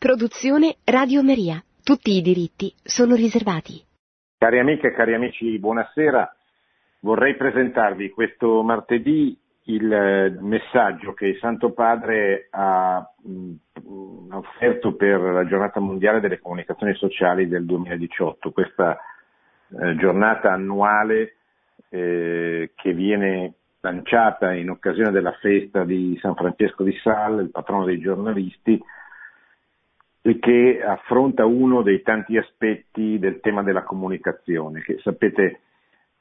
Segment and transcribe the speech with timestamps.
[0.00, 1.62] Produzione Radio Maria.
[1.84, 3.84] Tutti i diritti sono riservati.
[4.38, 6.36] Cari amiche e cari amici, buonasera.
[7.00, 15.20] Vorrei presentarvi questo martedì il eh, messaggio che il Santo Padre ha mh, offerto per
[15.20, 18.98] la giornata mondiale delle comunicazioni sociali del 2018, questa
[19.68, 21.34] eh, giornata annuale
[21.90, 27.84] eh, che viene lanciata in occasione della festa di San Francesco di Sales, il patrono
[27.84, 28.82] dei giornalisti,
[30.22, 35.60] che affronta uno dei tanti aspetti del tema della comunicazione, che sapete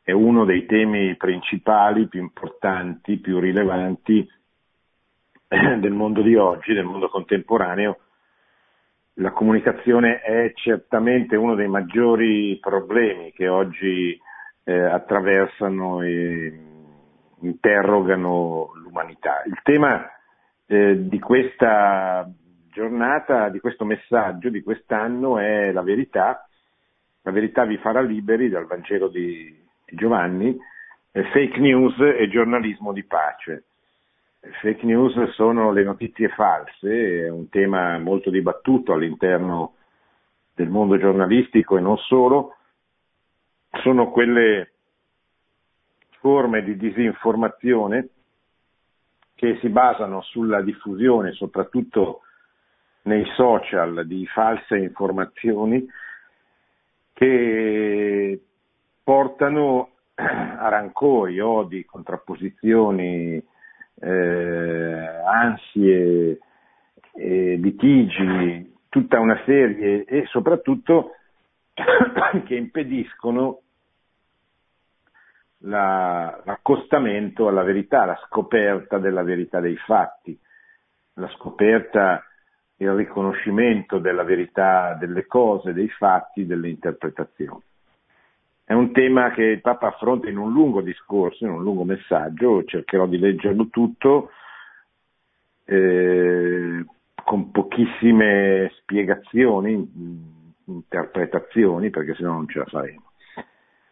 [0.01, 4.27] è uno dei temi principali, più importanti, più rilevanti
[5.47, 7.99] del mondo di oggi, del mondo contemporaneo.
[9.15, 14.19] La comunicazione è certamente uno dei maggiori problemi che oggi
[14.63, 16.59] eh, attraversano e
[17.41, 19.43] interrogano l'umanità.
[19.45, 20.09] Il tema
[20.65, 22.29] eh, di questa
[22.71, 26.47] giornata, di questo messaggio di quest'anno è la verità.
[27.23, 30.57] La verità vi farà liberi dal Vangelo di, di Giovanni,
[31.11, 33.65] eh, fake news e giornalismo di pace.
[34.61, 39.75] Fake news sono le notizie false, è un tema molto dibattuto all'interno
[40.55, 42.55] del mondo giornalistico e non solo,
[43.81, 44.71] sono quelle
[46.19, 48.09] forme di disinformazione
[49.35, 52.21] che si basano sulla diffusione, soprattutto
[53.03, 55.85] nei social, di false informazioni
[57.13, 58.39] che
[59.03, 63.43] portano a rancori, odi, contrapposizioni,
[64.01, 66.39] eh, ansie,
[67.13, 71.15] eh, litigi, tutta una serie e soprattutto
[72.45, 73.61] che impediscono
[75.63, 80.37] la, l'accostamento alla verità, la scoperta della verità dei fatti,
[81.13, 82.23] la scoperta,
[82.81, 87.61] il riconoscimento della verità delle cose, dei fatti, delle interpretazioni.
[88.63, 92.63] È un tema che il Papa affronta in un lungo discorso, in un lungo messaggio,
[92.63, 94.31] cercherò di leggerlo tutto,
[95.65, 96.85] eh,
[97.23, 100.23] con pochissime spiegazioni,
[100.65, 103.03] interpretazioni, perché sennò non ce la faremo.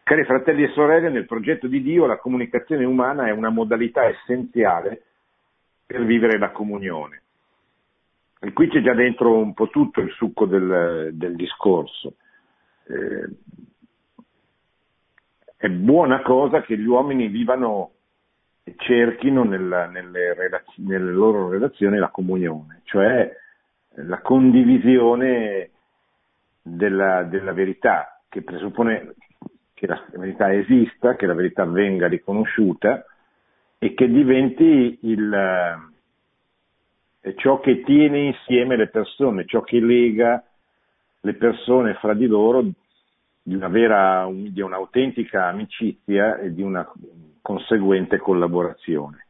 [0.02, 5.02] Cari fratelli e sorelle, nel progetto di Dio la comunicazione umana è una modalità essenziale
[5.84, 7.22] per vivere la comunione.
[8.40, 12.14] E qui c'è già dentro un po' tutto il succo del, del discorso.
[12.86, 13.28] Eh,
[15.56, 17.90] è buona cosa che gli uomini vivano
[18.62, 23.34] e cerchino nella, nelle, relaz- nelle loro relazioni la comunione, cioè
[23.94, 25.70] la condivisione
[26.62, 29.14] della, della verità, che presuppone
[29.74, 33.04] che la verità esista, che la verità venga riconosciuta
[33.78, 35.90] e che diventi il,
[37.20, 40.42] eh, ciò che tiene insieme le persone, ciò che lega
[41.20, 42.64] le persone fra di loro
[43.42, 46.86] di una vera, di un'autentica amicizia e di una
[47.40, 49.24] conseguente collaborazione.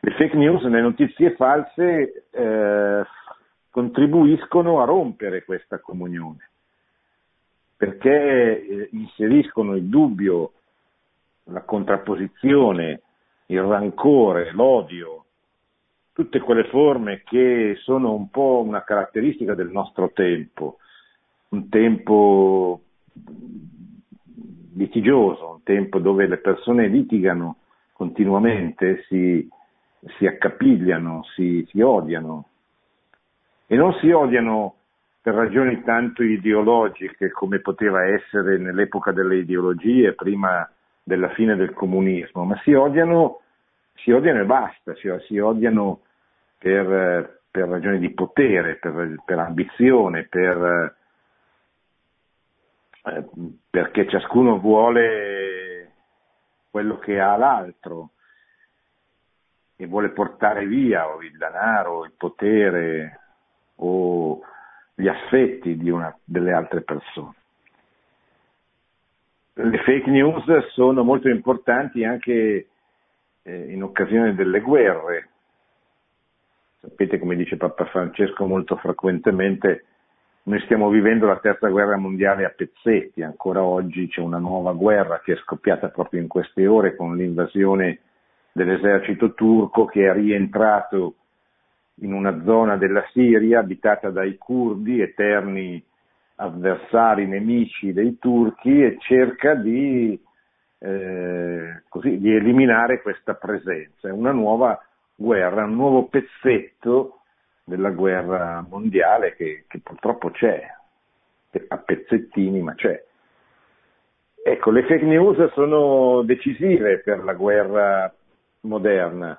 [0.00, 3.02] Le fake news, le notizie false eh,
[3.70, 6.50] contribuiscono a rompere questa comunione
[7.80, 10.52] perché eh, inseriscono il dubbio,
[11.44, 13.00] la contrapposizione,
[13.46, 15.24] il rancore, l'odio,
[16.20, 20.76] tutte quelle forme che sono un po' una caratteristica del nostro tempo,
[21.48, 22.82] un tempo
[24.74, 27.56] litigioso, un tempo dove le persone litigano
[27.94, 29.48] continuamente, si,
[30.18, 32.48] si accapigliano, si, si odiano.
[33.66, 34.74] E non si odiano
[35.22, 40.70] per ragioni tanto ideologiche come poteva essere nell'epoca delle ideologie, prima
[41.02, 43.40] della fine del comunismo, ma si odiano,
[43.94, 46.00] si odiano e basta, si, si odiano
[46.60, 50.94] per, per, ragioni di potere, per, per ambizione, per,
[53.04, 53.28] eh,
[53.70, 55.92] perché ciascuno vuole
[56.70, 58.10] quello che ha l'altro
[59.76, 63.20] e vuole portare via o il denaro, il potere
[63.76, 64.42] o
[64.94, 67.34] gli affetti una, delle altre persone.
[69.54, 72.68] Le fake news sono molto importanti anche
[73.42, 75.28] eh, in occasione delle guerre.
[76.80, 79.84] Sapete, come dice Papa Francesco molto frequentemente,
[80.44, 85.20] noi stiamo vivendo la terza guerra mondiale a pezzetti, ancora oggi c'è una nuova guerra
[85.20, 87.98] che è scoppiata proprio in queste ore con l'invasione
[88.52, 91.16] dell'esercito turco che è rientrato
[91.96, 95.84] in una zona della Siria abitata dai curdi, eterni
[96.36, 100.18] avversari, nemici dei turchi, e cerca di,
[100.78, 104.08] eh, così, di eliminare questa presenza.
[104.08, 104.82] È una nuova
[105.20, 107.20] guerra, un nuovo pezzetto
[107.62, 110.66] della guerra mondiale che, che purtroppo c'è,
[111.68, 113.04] a pezzettini, ma c'è.
[114.42, 118.12] Ecco, le fake news sono decisive per la guerra
[118.60, 119.38] moderna,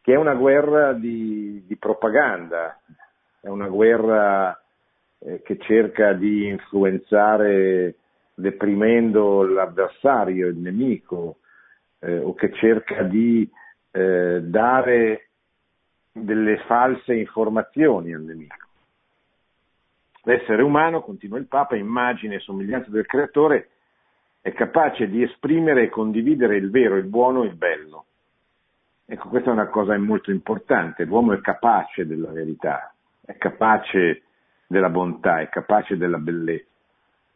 [0.00, 2.80] che è una guerra di, di propaganda,
[3.40, 4.58] è una guerra
[5.18, 7.96] eh, che cerca di influenzare
[8.32, 11.36] deprimendo l'avversario, il nemico,
[11.98, 13.48] eh, o che cerca di
[13.96, 15.28] eh, dare
[16.10, 18.56] delle false informazioni al nemico.
[20.22, 23.68] L'essere umano, continua il Papa, immagine e somiglianza del Creatore,
[24.40, 28.06] è capace di esprimere e condividere il vero, il buono e il bello.
[29.06, 31.04] Ecco, questa è una cosa molto importante.
[31.04, 32.92] L'uomo è capace della verità,
[33.24, 34.22] è capace
[34.66, 36.66] della bontà, è capace della bellezza.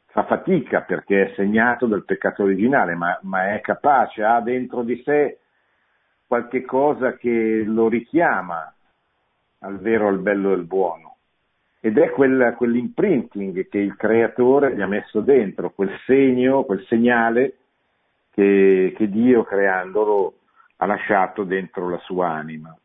[0.07, 5.01] Fa fatica perché è segnato dal peccato originale, ma, ma è capace, ha dentro di
[5.05, 5.39] sé
[6.29, 8.73] qualche cosa che lo richiama
[9.61, 11.17] al vero, al bello e al buono.
[11.81, 17.57] Ed è quel, quell'imprinting che il creatore gli ha messo dentro, quel segno, quel segnale
[18.33, 20.35] che, che Dio creandolo
[20.77, 22.77] ha lasciato dentro la sua anima.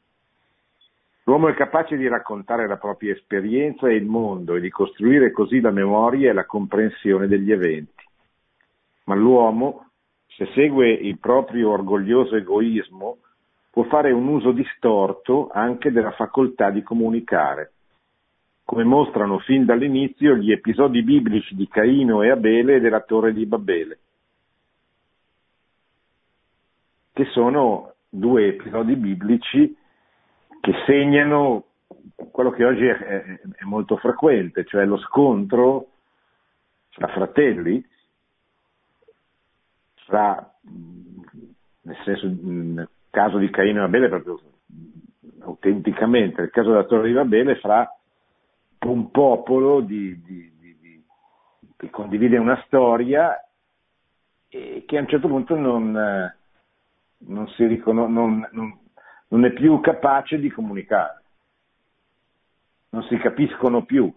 [1.25, 5.59] L'uomo è capace di raccontare la propria esperienza e il mondo e di costruire così
[5.59, 8.03] la memoria e la comprensione degli eventi.
[9.05, 9.89] Ma l'uomo,
[10.27, 13.17] se segue il proprio orgoglioso egoismo,
[13.73, 17.71] può fare un uso distorto anche della facoltà di comunicare,
[18.63, 23.47] come mostrano fin dall'inizio gli episodi biblici di Caino e Abele e della torre di
[23.47, 23.99] Babele,
[27.13, 29.75] che sono due episodi biblici
[30.61, 31.63] che segnano
[32.29, 35.87] quello che oggi è, è, molto frequente, cioè lo scontro
[36.91, 37.83] tra fratelli,
[40.05, 40.53] fra,
[41.81, 44.39] nel senso, caso di Caino e Abele, proprio
[45.41, 47.87] autenticamente, nel caso della Torre di Babele, fra
[48.87, 51.05] un popolo di, di, di,
[51.77, 53.39] che condivide una storia
[54.49, 58.79] e che a un certo punto non, non si riconosce, non, non,
[59.27, 61.21] non è più capace di comunicare,
[62.89, 64.11] non si capiscono più.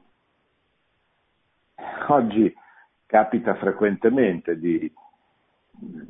[2.09, 2.55] Oggi
[3.05, 4.59] capita frequentemente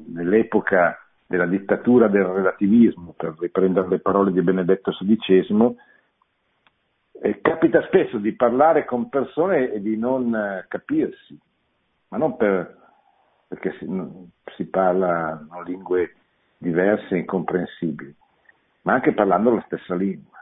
[0.06, 5.76] nell'epoca della dittatura del relativismo, per riprendere le parole di Benedetto XVI,
[7.22, 11.38] eh, capita spesso di parlare con persone e di non eh, capirsi,
[12.08, 12.76] ma non per,
[13.48, 13.86] perché si,
[14.56, 16.14] si parlano lingue
[16.58, 18.14] diverse e incomprensibili,
[18.82, 20.34] ma anche parlando la stessa lingua.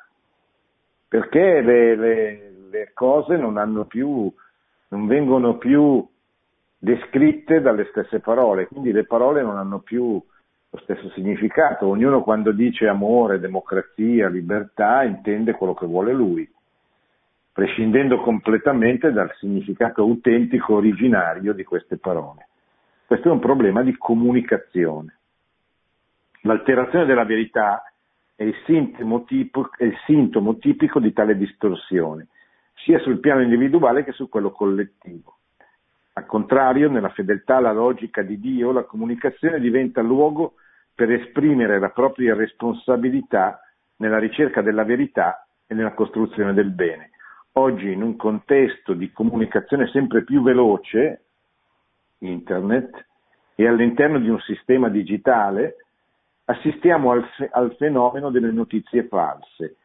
[1.08, 4.30] Perché le, le, le cose non, più,
[4.88, 6.06] non vengono più
[6.76, 10.22] descritte dalle stesse parole, quindi le parole non hanno più
[10.74, 11.86] lo stesso significato.
[11.86, 16.48] Ognuno quando dice amore, democrazia, libertà intende quello che vuole lui,
[17.52, 22.48] prescindendo completamente dal significato autentico originario di queste parole.
[23.06, 25.18] Questo è un problema di comunicazione.
[26.40, 27.84] L'alterazione della verità
[28.34, 32.26] è il, tipico, è il sintomo tipico di tale distorsione,
[32.74, 35.36] sia sul piano individuale che su quello collettivo.
[36.14, 40.54] Al contrario, nella fedeltà alla logica di Dio, la comunicazione diventa luogo
[40.94, 43.60] per esprimere la propria responsabilità
[43.96, 47.10] nella ricerca della verità e nella costruzione del bene.
[47.52, 51.22] Oggi, in un contesto di comunicazione sempre più veloce,
[52.18, 53.06] internet,
[53.54, 55.76] e all'interno di un sistema digitale,
[56.46, 59.76] assistiamo al, al fenomeno delle notizie false,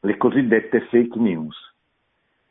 [0.00, 1.56] le cosiddette fake news.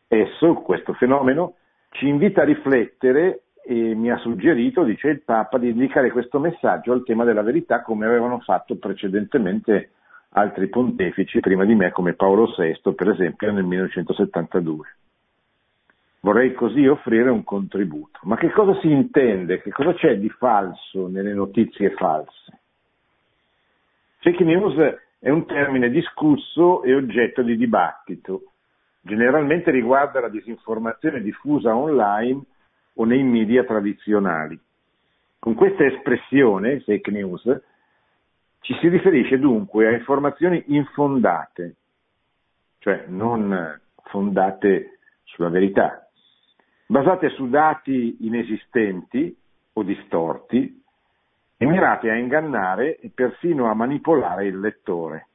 [0.07, 1.55] Esso, questo fenomeno,
[1.89, 6.91] ci invita a riflettere e mi ha suggerito, dice il Papa, di dedicare questo messaggio
[6.91, 9.89] al tema della verità come avevano fatto precedentemente
[10.29, 14.95] altri pontefici prima di me come Paolo VI, per esempio nel 1972.
[16.19, 18.19] Vorrei così offrire un contributo.
[18.24, 19.62] Ma che cosa si intende?
[19.62, 22.60] Che cosa c'è di falso nelle notizie false?
[24.19, 24.75] Fake news
[25.19, 28.51] è un termine discusso e oggetto di dibattito.
[29.01, 32.43] Generalmente riguarda la disinformazione diffusa online
[32.95, 34.59] o nei media tradizionali.
[35.39, 37.61] Con questa espressione, fake news,
[38.61, 41.75] ci si riferisce dunque a informazioni infondate,
[42.79, 46.07] cioè non fondate sulla verità,
[46.87, 49.35] basate su dati inesistenti
[49.73, 50.83] o distorti
[51.57, 55.27] e mirate a ingannare e persino a manipolare il lettore.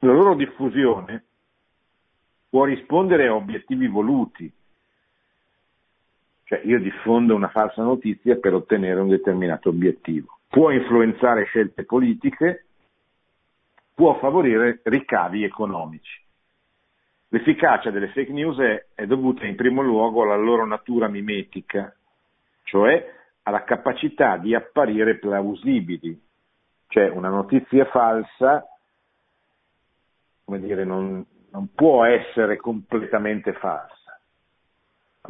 [0.00, 1.24] La loro diffusione
[2.48, 4.52] può rispondere a obiettivi voluti,
[6.50, 10.40] cioè io diffondo una falsa notizia per ottenere un determinato obiettivo.
[10.48, 12.64] Può influenzare scelte politiche,
[13.94, 16.20] può favorire ricavi economici.
[17.28, 21.94] L'efficacia delle fake news è, dovuta in primo luogo alla loro natura mimetica,
[22.64, 23.14] cioè
[23.44, 26.20] alla capacità di apparire plausibili,
[26.88, 28.66] cioè una notizia falsa,
[30.44, 33.99] come dire, non, non può essere completamente falsa,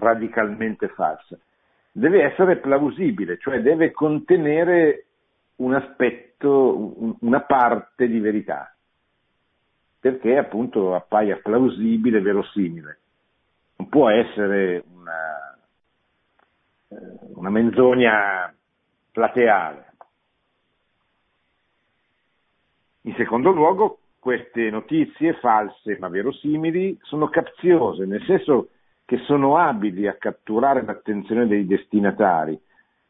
[0.01, 1.39] radicalmente falsa,
[1.93, 5.05] deve essere plausibile, cioè deve contenere
[5.57, 8.75] un aspetto, una parte di verità
[10.01, 12.99] perché appunto appaia plausibile, verosimile.
[13.77, 15.59] Non può essere una,
[16.89, 16.97] eh,
[17.35, 18.53] una menzogna
[19.13, 19.85] plateale.
[23.03, 28.69] In secondo luogo, queste notizie false ma verosimili sono capziose, nel senso
[29.11, 32.57] che sono abili a catturare l'attenzione dei destinatari,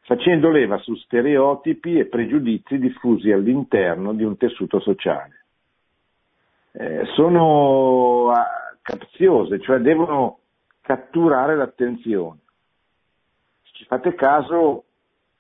[0.01, 5.41] facendo leva su stereotipi e pregiudizi diffusi all'interno di un tessuto sociale
[6.73, 10.39] eh, sono ah, capziose, cioè devono
[10.81, 12.39] catturare l'attenzione.
[13.63, 14.85] Se ci fate caso,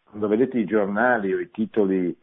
[0.05, 2.15] quando vedete i giornali o i titoli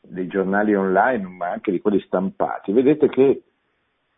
[0.00, 3.42] dei giornali online, ma anche di quelli stampati, vedete che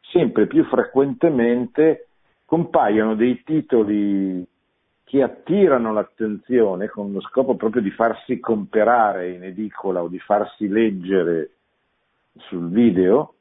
[0.00, 2.09] sempre più frequentemente
[2.52, 4.47] compaiono dei titoli
[5.04, 10.68] che attirano l'attenzione con lo scopo proprio di farsi comprare in edicola o di farsi
[10.68, 11.52] leggere
[12.37, 13.37] sul video,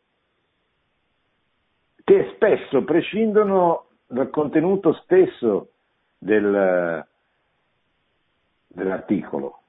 [2.06, 5.72] che spesso prescindono dal contenuto stesso
[6.18, 7.06] del,
[8.68, 9.60] dell'articolo.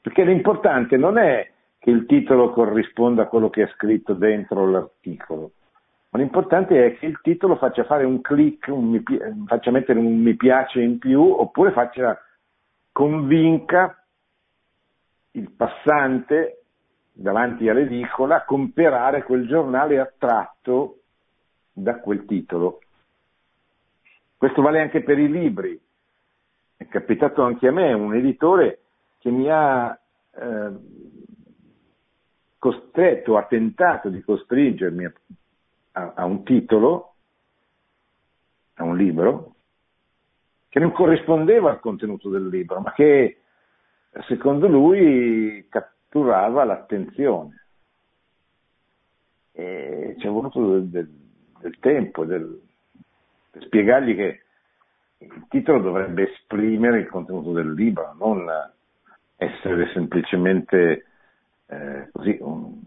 [0.00, 1.50] Perché l'importante non è
[1.80, 5.50] che il titolo corrisponda a quello che è scritto dentro l'articolo,
[6.10, 9.02] ma l'importante è che il titolo faccia fare un click, un
[9.46, 12.18] faccia mettere un mi piace in più, oppure faccia
[12.92, 14.02] convinca
[15.32, 16.62] il passante
[17.12, 21.00] davanti all'edicola a comprare quel giornale attratto
[21.72, 22.80] da quel titolo.
[24.36, 25.78] Questo vale anche per i libri.
[26.76, 28.80] È capitato anche a me un editore
[29.18, 29.98] che mi ha
[30.30, 30.70] eh,
[32.56, 35.12] costretto, ha tentato di costringermi a,
[35.98, 37.14] a, a un titolo,
[38.74, 39.54] a un libro,
[40.68, 43.40] che non corrispondeva al contenuto del libro, ma che
[44.26, 47.64] secondo lui catturava l'attenzione.
[49.52, 51.10] E ci è voluto del, del,
[51.60, 52.60] del tempo del,
[53.50, 54.42] per spiegargli che
[55.18, 58.46] il titolo dovrebbe esprimere il contenuto del libro, non
[59.36, 61.06] essere semplicemente
[61.66, 62.80] eh, così, un,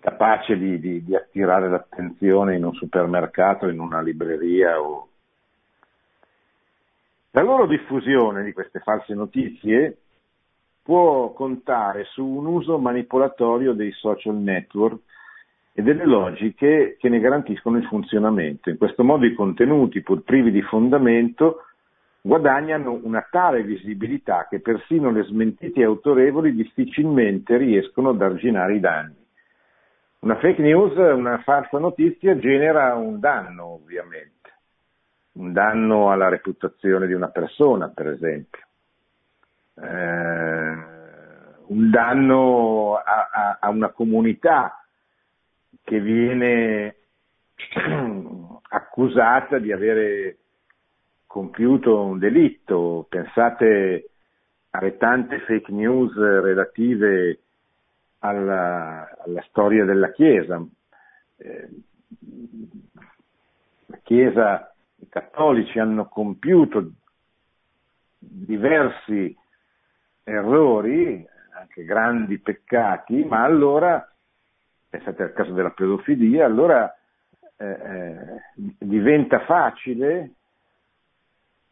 [0.00, 4.80] capace di, di, di, attirare l'attenzione in un supermercato, in una libreria.
[4.80, 5.08] O...
[7.32, 9.96] La loro diffusione di queste false notizie
[10.82, 15.00] può contare su un uso manipolatorio dei social network
[15.72, 18.70] e delle logiche che ne garantiscono il funzionamento.
[18.70, 21.64] In questo modo i contenuti, pur privi di fondamento,
[22.20, 29.26] guadagnano una tale visibilità che persino le smentite autorevoli difficilmente riescono ad arginare i danni.
[30.20, 34.50] Una fake news, una falsa notizia genera un danno, ovviamente,
[35.32, 38.66] un danno alla reputazione di una persona, per esempio
[39.80, 40.86] eh,
[41.66, 44.84] un danno a, a, a una comunità
[45.82, 46.96] che viene
[48.70, 50.38] accusata di avere
[51.26, 53.06] compiuto un delitto.
[53.08, 54.10] Pensate
[54.70, 57.40] alle tante fake news relative
[58.20, 60.64] alla, alla storia della Chiesa.
[61.36, 61.68] Eh,
[63.86, 66.92] la Chiesa, i cattolici hanno compiuto
[68.18, 69.36] diversi
[70.24, 71.26] errori,
[71.58, 74.06] anche grandi peccati, ma allora,
[74.88, 76.92] pensate al caso della pedofilia, allora
[77.56, 78.42] eh, eh,
[78.78, 80.32] diventa facile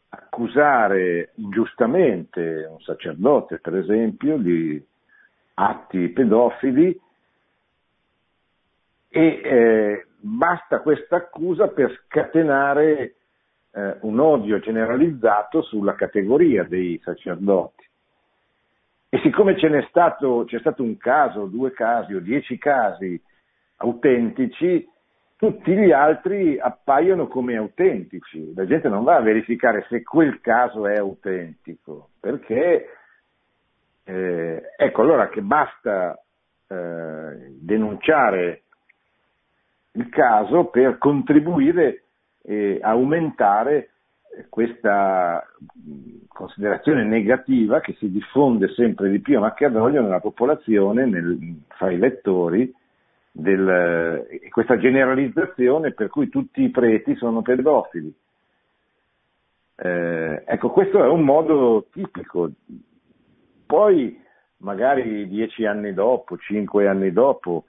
[0.08, 4.84] accusare ingiustamente un sacerdote, per esempio, di
[5.58, 6.98] atti pedofili
[9.08, 13.14] e eh, basta questa accusa per scatenare
[13.70, 17.84] eh, un odio generalizzato sulla categoria dei sacerdoti.
[19.08, 23.20] E siccome ce n'è stato, c'è stato un caso, due casi o dieci casi
[23.76, 24.86] autentici,
[25.36, 28.52] tutti gli altri appaiono come autentici.
[28.54, 32.88] La gente non va a verificare se quel caso è autentico, perché
[34.08, 36.16] eh, ecco allora che basta
[36.68, 38.62] eh, denunciare
[39.92, 42.04] il caso per contribuire
[42.42, 43.90] e aumentare
[44.48, 45.44] questa
[46.28, 51.90] considerazione negativa che si diffonde sempre di più a macchia d'olio nella popolazione, nel, fra
[51.90, 52.72] i lettori,
[53.32, 58.14] del, questa generalizzazione per cui tutti i preti sono pedofili.
[59.78, 62.50] Eh, ecco, questo è un modo tipico.
[63.66, 64.22] Poi,
[64.58, 67.64] magari dieci anni dopo, cinque anni dopo,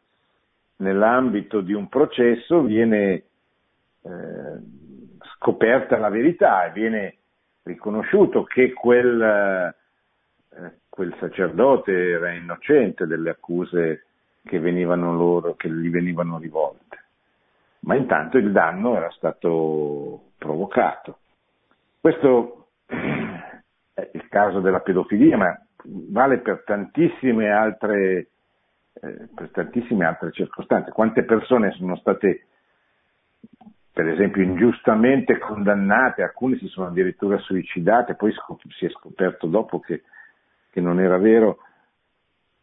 [0.77, 3.23] nell'ambito di un processo viene
[4.03, 4.59] eh,
[5.35, 7.15] scoperta la verità e viene
[7.63, 14.05] riconosciuto che quel, eh, quel sacerdote era innocente delle accuse
[14.43, 16.85] che, venivano loro, che gli venivano rivolte.
[17.81, 21.19] Ma intanto il danno era stato provocato.
[21.99, 28.27] Questo è il caso della pedofilia, ma vale per tantissime altre,
[28.93, 30.91] eh, per tantissime altre circostanze.
[30.91, 32.45] Quante persone sono state,
[33.91, 38.33] per esempio, ingiustamente condannate, alcune si sono addirittura suicidate, poi
[38.77, 40.03] si è scoperto dopo che,
[40.69, 41.59] che non era vero,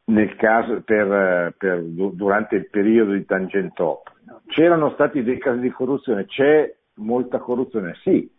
[0.06, 4.12] nel caso per, per, durante il periodo di Tangentopoli.
[4.46, 8.30] C'erano stati dei casi di corruzione, c'è molta corruzione, sì,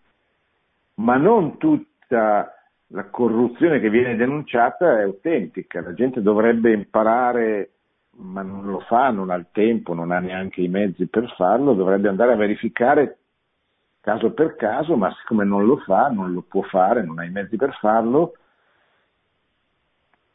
[0.96, 2.55] ma non tutta
[2.88, 7.72] la corruzione che viene denunciata è autentica, la gente dovrebbe imparare,
[8.18, 11.74] ma non lo fa, non ha il tempo, non ha neanche i mezzi per farlo,
[11.74, 13.18] dovrebbe andare a verificare
[14.02, 17.32] caso per caso, ma siccome non lo fa, non lo può fare, non ha i
[17.32, 18.36] mezzi per farlo,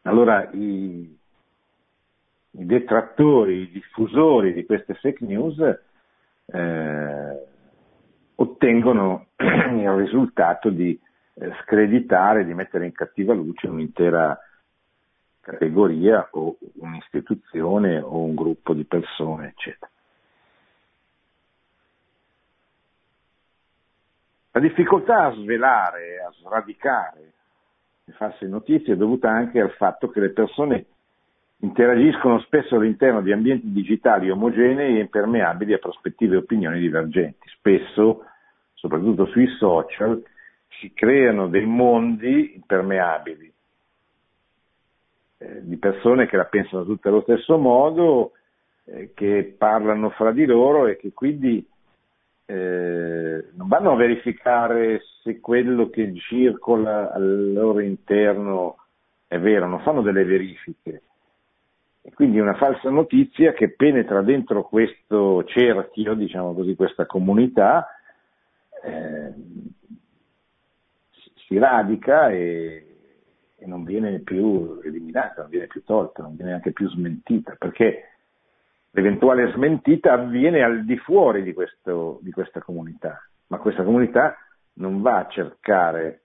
[0.03, 1.19] allora i,
[2.51, 5.59] i detrattori, i diffusori di queste fake news
[6.47, 7.47] eh,
[8.35, 10.99] ottengono il risultato di
[11.41, 14.39] eh, screditare, di mettere in cattiva luce un'intera
[15.41, 19.91] categoria o un'istituzione o un gruppo di persone, eccetera.
[24.53, 27.33] La difficoltà a svelare, a sradicare
[28.05, 30.87] le false notizie è dovuta anche al fatto che le persone
[31.59, 37.49] interagiscono spesso all'interno di ambienti digitali omogenei e impermeabili a prospettive e opinioni divergenti.
[37.57, 38.25] Spesso,
[38.75, 40.21] soprattutto sui social,
[40.79, 43.53] si creano dei mondi impermeabili
[45.39, 48.33] eh, di persone che la pensano tutte allo stesso modo,
[48.85, 51.67] eh, che parlano fra di loro e che quindi
[52.45, 58.77] eh, non vanno a verificare se quello che circola al loro interno
[59.27, 61.03] è vero, non fanno delle verifiche.
[62.03, 67.87] E quindi una falsa notizia che penetra dentro questo cerchio, diciamo così, questa comunità,
[68.83, 69.33] eh,
[71.51, 72.87] si radica e,
[73.57, 78.19] e, non viene più eliminata, non viene più tolta, non viene neanche più smentita, perché
[78.91, 84.37] l'eventuale smentita avviene al di fuori di, questo, di questa comunità, ma questa comunità
[84.75, 86.21] non va a cercare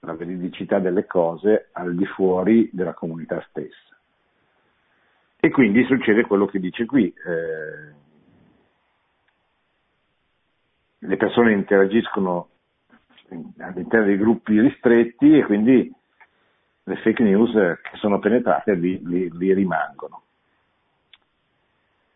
[0.00, 3.96] la veridicità delle cose al di fuori della comunità stessa.
[5.40, 7.08] E quindi succede quello che dice qui.
[7.08, 7.94] Eh,
[10.98, 12.50] le persone interagiscono
[13.30, 15.92] all'interno dei gruppi ristretti e quindi
[16.84, 20.22] le fake news che sono penetrate lì, lì, lì rimangono.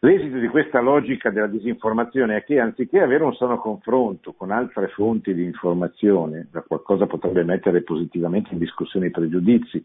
[0.03, 4.89] L'esito di questa logica della disinformazione è che anziché avere un sano confronto con altre
[4.89, 9.85] fonti di informazione, da qualcosa potrebbe mettere positivamente in discussione i pregiudizi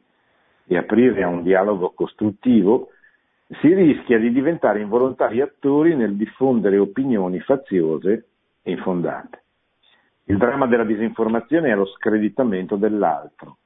[0.67, 2.91] e aprire a un dialogo costruttivo,
[3.59, 8.25] si rischia di diventare involontari attori nel diffondere opinioni faziose
[8.61, 9.44] e infondate.
[10.27, 13.57] Il dramma della disinformazione è lo screditamento dell'altro,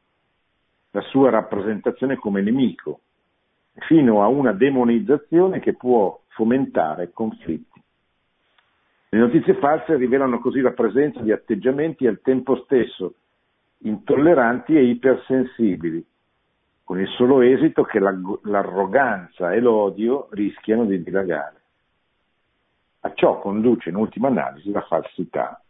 [0.91, 2.99] la sua rappresentazione come nemico,
[3.87, 7.81] fino a una demonizzazione che può fomentare conflitti.
[9.11, 13.13] Le notizie false rivelano così la presenza di atteggiamenti al tempo stesso
[13.79, 16.05] intolleranti e ipersensibili,
[16.83, 21.61] con il solo esito che l'arroganza e l'odio rischiano di dilagare.
[23.01, 25.63] A ciò conduce in ultima analisi la falsità.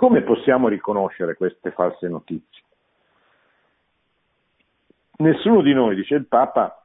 [0.00, 2.62] Come possiamo riconoscere queste false notizie?
[5.18, 6.82] Nessuno di noi, dice il Papa,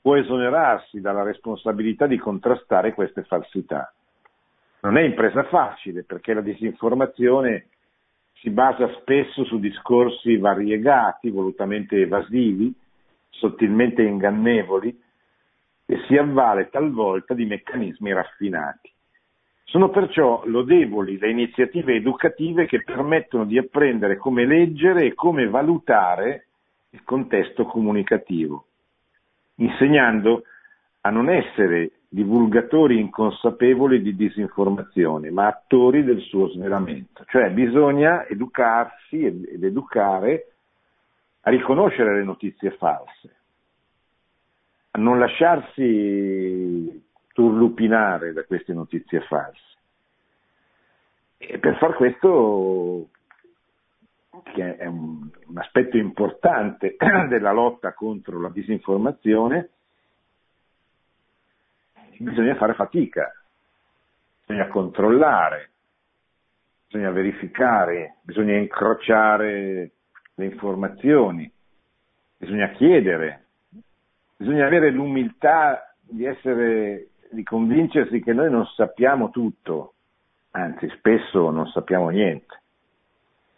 [0.00, 3.92] può esonerarsi dalla responsabilità di contrastare queste falsità.
[4.82, 7.66] Non è impresa facile perché la disinformazione
[8.34, 12.72] si basa spesso su discorsi variegati, volutamente evasivi,
[13.28, 14.96] sottilmente ingannevoli
[15.84, 18.92] e si avvale talvolta di meccanismi raffinati.
[19.68, 26.46] Sono perciò lodevoli le iniziative educative che permettono di apprendere come leggere e come valutare
[26.90, 28.64] il contesto comunicativo,
[29.56, 30.44] insegnando
[31.02, 37.24] a non essere divulgatori inconsapevoli di disinformazione, ma attori del suo svelamento.
[37.26, 40.46] Cioè bisogna educarsi ed educare
[41.42, 43.36] a riconoscere le notizie false.
[44.92, 47.06] a non lasciarsi
[47.38, 49.62] turlupinare da queste notizie false.
[51.36, 53.10] E per far questo,
[54.42, 56.96] che è un, un aspetto importante
[57.28, 59.68] della lotta contro la disinformazione,
[62.18, 63.32] bisogna fare fatica,
[64.44, 65.70] bisogna controllare,
[66.88, 69.92] bisogna verificare, bisogna incrociare
[70.34, 71.48] le informazioni,
[72.36, 73.44] bisogna chiedere,
[74.36, 79.94] bisogna avere l'umiltà di essere, di convincersi che noi non sappiamo tutto,
[80.52, 82.62] anzi spesso non sappiamo niente.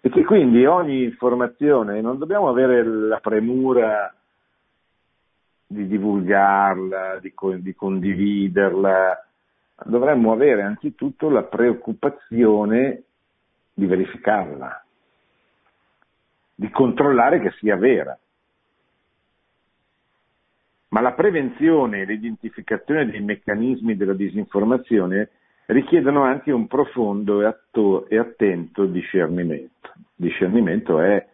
[0.00, 4.14] E che quindi ogni informazione non dobbiamo avere la premura
[5.66, 9.26] di divulgarla, di, di condividerla,
[9.84, 13.04] dovremmo avere anzitutto la preoccupazione
[13.72, 14.84] di verificarla,
[16.54, 18.18] di controllare che sia vera.
[20.90, 25.30] Ma la prevenzione e l'identificazione dei meccanismi della disinformazione
[25.66, 29.92] richiedono anche un profondo e, atto- e attento discernimento.
[30.16, 31.26] Discernimento è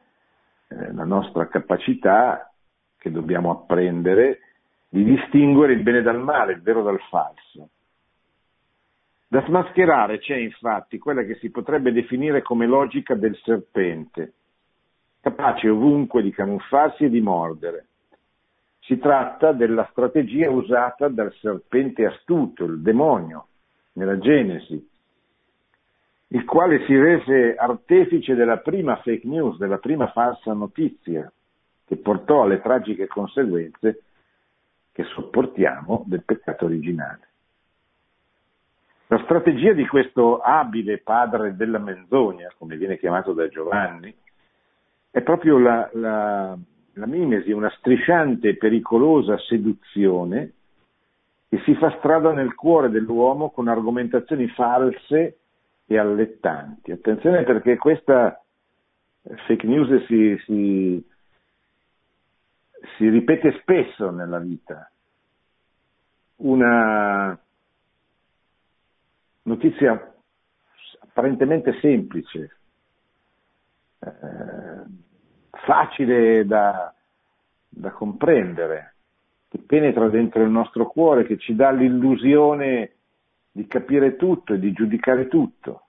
[0.69, 2.53] eh, la nostra capacità
[2.99, 4.41] che dobbiamo apprendere
[4.89, 7.71] di distinguere il bene dal male, il vero dal falso.
[9.29, 14.33] Da smascherare c'è infatti quella che si potrebbe definire come logica del serpente,
[15.21, 17.86] capace ovunque di camuffarsi e di mordere.
[18.87, 23.49] Si tratta della strategia usata dal serpente astuto, il demonio,
[23.95, 24.89] nella Genesi,
[26.29, 31.31] il quale si rese artefice della prima fake news, della prima falsa notizia,
[31.85, 34.03] che portò alle tragiche conseguenze
[34.93, 37.29] che sopportiamo del peccato originale.
[39.09, 44.15] La strategia di questo abile padre della menzogna, come viene chiamato da Giovanni,
[45.11, 46.59] è proprio la, la,
[46.97, 50.53] la mimesi, una strisciante e pericolosa seduzione
[51.49, 55.39] che si fa strada nel cuore dell'uomo con argomentazioni false
[55.87, 56.93] e allettanti.
[56.93, 58.43] Attenzione perché questa
[59.47, 61.07] fake news si, si,
[62.97, 64.91] si ripete spesso nella vita.
[66.37, 67.39] Una
[69.43, 70.15] notizia
[71.01, 72.57] apparentemente semplice,
[74.01, 75.05] eh,
[75.65, 76.93] facile da,
[77.69, 78.95] da comprendere,
[79.49, 82.93] che penetra dentro il nostro cuore, che ci dà l'illusione
[83.53, 85.83] di capire tutto e di giudicare tutto.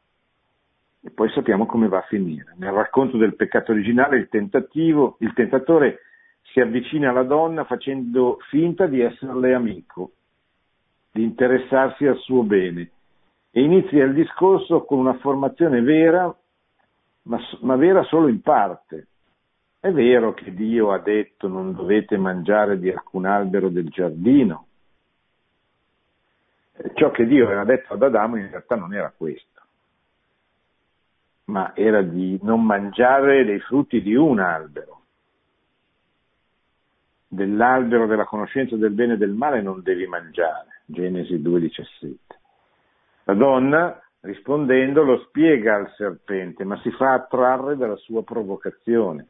[1.01, 2.53] E poi sappiamo come va a finire.
[2.57, 5.99] Nel racconto del peccato originale il il tentatore
[6.41, 10.11] si avvicina alla donna facendo finta di esserle amico,
[11.11, 12.91] di interessarsi al suo bene
[13.51, 16.33] e inizia il discorso con una formazione vera,
[17.23, 19.07] ma, ma vera solo in parte.
[19.87, 24.67] È vero che Dio ha detto non dovete mangiare di alcun albero del giardino.
[26.93, 29.61] Ciò che Dio aveva detto ad Adamo in realtà non era questo,
[31.45, 35.03] ma era di non mangiare dei frutti di un albero.
[37.29, 40.81] Dell'albero della conoscenza del bene e del male non devi mangiare.
[40.83, 42.15] Genesi 2,17.
[43.23, 49.27] La donna, rispondendo, lo spiega al serpente, ma si fa attrarre dalla sua provocazione.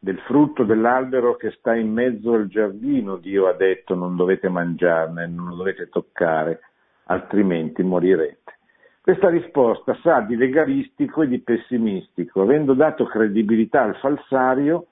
[0.00, 5.26] Del frutto dell'albero che sta in mezzo al giardino, Dio ha detto, non dovete mangiarne,
[5.26, 6.60] non lo dovete toccare,
[7.04, 8.58] altrimenti morirete.
[9.00, 14.86] Questa risposta sa di legalistico e di pessimistico, avendo dato credibilità al falsario,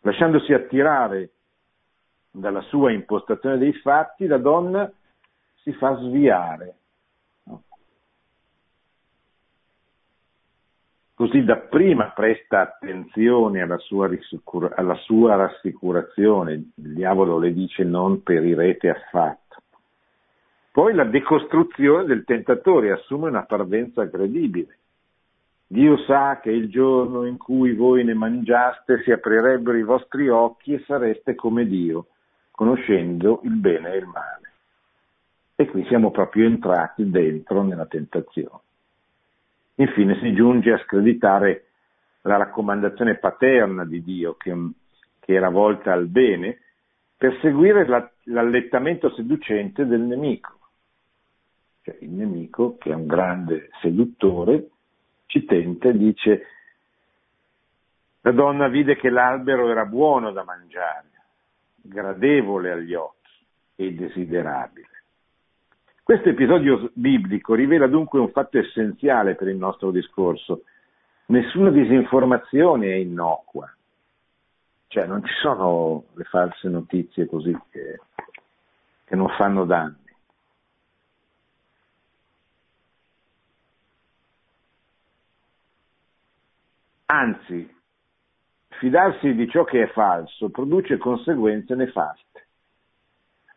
[0.00, 1.30] lasciandosi attirare
[2.30, 4.90] dalla sua impostazione dei fatti, la donna
[5.56, 6.74] si fa sviare
[11.16, 14.06] Così dapprima presta attenzione alla sua,
[14.74, 19.62] alla sua rassicurazione, il diavolo le dice non perirete affatto.
[20.70, 24.76] Poi la decostruzione del tentatore assume una parvenza credibile.
[25.66, 30.74] Dio sa che il giorno in cui voi ne mangiaste si aprirebbero i vostri occhi
[30.74, 32.08] e sareste come Dio,
[32.50, 34.52] conoscendo il bene e il male.
[35.54, 38.64] E qui siamo proprio entrati dentro nella tentazione.
[39.76, 41.64] Infine si giunge a screditare
[42.22, 44.54] la raccomandazione paterna di Dio che,
[45.20, 46.58] che era volta al bene
[47.16, 50.58] per seguire la, l'allettamento seducente del nemico.
[51.82, 54.68] Cioè il nemico, che è un grande seduttore,
[55.26, 56.46] ci tenta e dice
[58.22, 61.10] la donna vide che l'albero era buono da mangiare,
[61.80, 63.30] gradevole agli occhi
[63.76, 64.95] e desiderabile.
[66.06, 70.62] Questo episodio biblico rivela dunque un fatto essenziale per il nostro discorso.
[71.26, 73.68] Nessuna disinformazione è innocua.
[74.86, 77.98] Cioè non ci sono le false notizie così che,
[79.04, 80.14] che non fanno danni.
[87.06, 87.76] Anzi,
[88.78, 92.45] fidarsi di ciò che è falso produce conseguenze nefaste.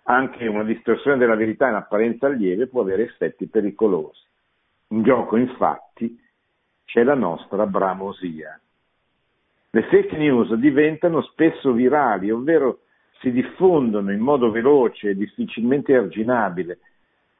[0.03, 4.21] Anche una distorsione della verità in apparenza lieve può avere effetti pericolosi.
[4.89, 6.19] In gioco, infatti,
[6.85, 8.59] c'è la nostra bramosia.
[9.71, 12.79] Le fake news diventano spesso virali, ovvero
[13.19, 16.79] si diffondono in modo veloce e difficilmente arginabile,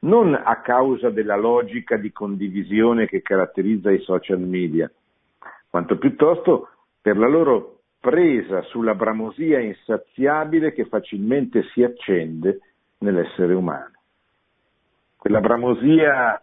[0.00, 4.90] non a causa della logica di condivisione che caratterizza i social media,
[5.68, 6.68] quanto piuttosto
[7.00, 12.60] per la loro presa sulla bramosia insaziabile che facilmente si accende
[12.98, 13.92] nell'essere umano.
[15.16, 16.42] Quella bramosia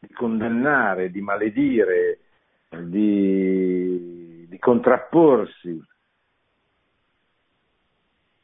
[0.00, 2.18] di condannare, di maledire,
[2.68, 5.82] di, di contrapporsi.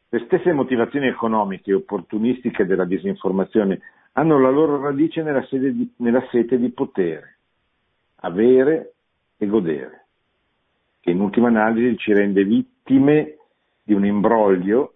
[0.08, 3.80] Le stesse motivazioni economiche e opportunistiche della disinformazione
[4.12, 7.38] hanno la loro radice nella, di, nella sete di potere,
[8.20, 8.94] avere
[9.36, 10.03] e godere,
[11.04, 13.36] che in ultima analisi ci rende vittime
[13.82, 14.94] di un imbroglio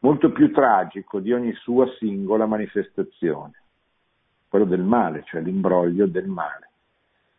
[0.00, 3.62] molto più tragico di ogni sua singola manifestazione,
[4.46, 6.68] quello del male, cioè l'imbroglio del male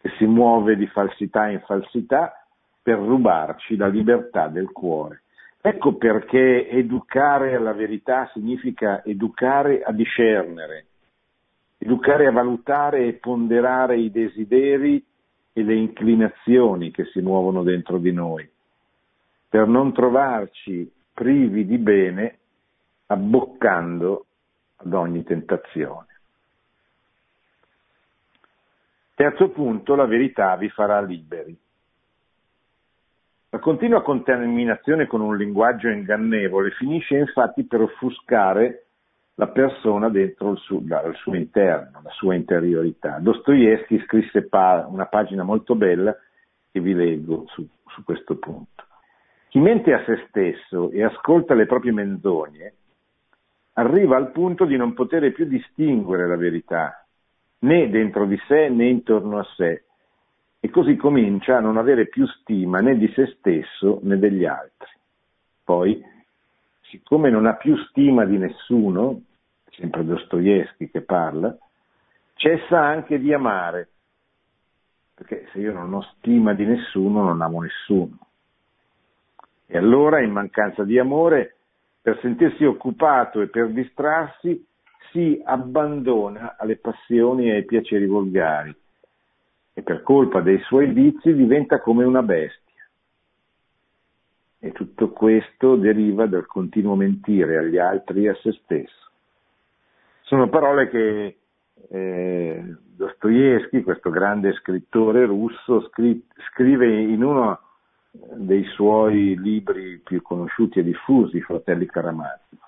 [0.01, 2.43] che si muove di falsità in falsità
[2.81, 5.21] per rubarci la libertà del cuore.
[5.61, 10.85] Ecco perché educare alla verità significa educare a discernere,
[11.77, 15.05] educare a valutare e ponderare i desideri
[15.59, 18.49] e le inclinazioni che si muovono dentro di noi,
[19.49, 22.37] per non trovarci privi di bene
[23.07, 24.25] abboccando
[24.77, 26.07] ad ogni tentazione.
[29.15, 31.57] Terzo punto, la verità vi farà liberi.
[33.49, 38.85] La continua contaminazione con un linguaggio ingannevole finisce infatti per offuscare
[39.39, 43.19] la persona dentro il suo, il suo interno, la sua interiorità.
[43.19, 46.13] Dostoevsky scrisse pa- una pagina molto bella
[46.69, 48.83] che vi leggo su, su questo punto.
[49.47, 52.73] Chi mente a se stesso e ascolta le proprie menzogne
[53.73, 57.07] arriva al punto di non poter più distinguere la verità
[57.59, 59.85] né dentro di sé né intorno a sé
[60.59, 64.91] e così comincia a non avere più stima né di se stesso né degli altri.
[65.63, 66.03] Poi,
[66.89, 69.21] siccome non ha più stima di nessuno,
[69.79, 71.57] sempre Dostoevsky che parla,
[72.35, 73.89] cessa anche di amare,
[75.15, 78.17] perché se io non ho stima di nessuno non amo nessuno.
[79.65, 81.55] E allora, in mancanza di amore,
[82.01, 84.65] per sentirsi occupato e per distrarsi,
[85.11, 88.75] si abbandona alle passioni e ai piaceri volgari
[89.73, 92.57] e per colpa dei suoi vizi diventa come una bestia.
[94.59, 99.08] E tutto questo deriva dal continuo mentire agli altri e a se stesso.
[100.29, 101.37] Sono parole che
[101.89, 107.59] eh, Dostoevsky, questo grande scrittore russo, scri- scrive in uno
[108.11, 112.59] dei suoi libri più conosciuti e diffusi, Fratelli Karamazov.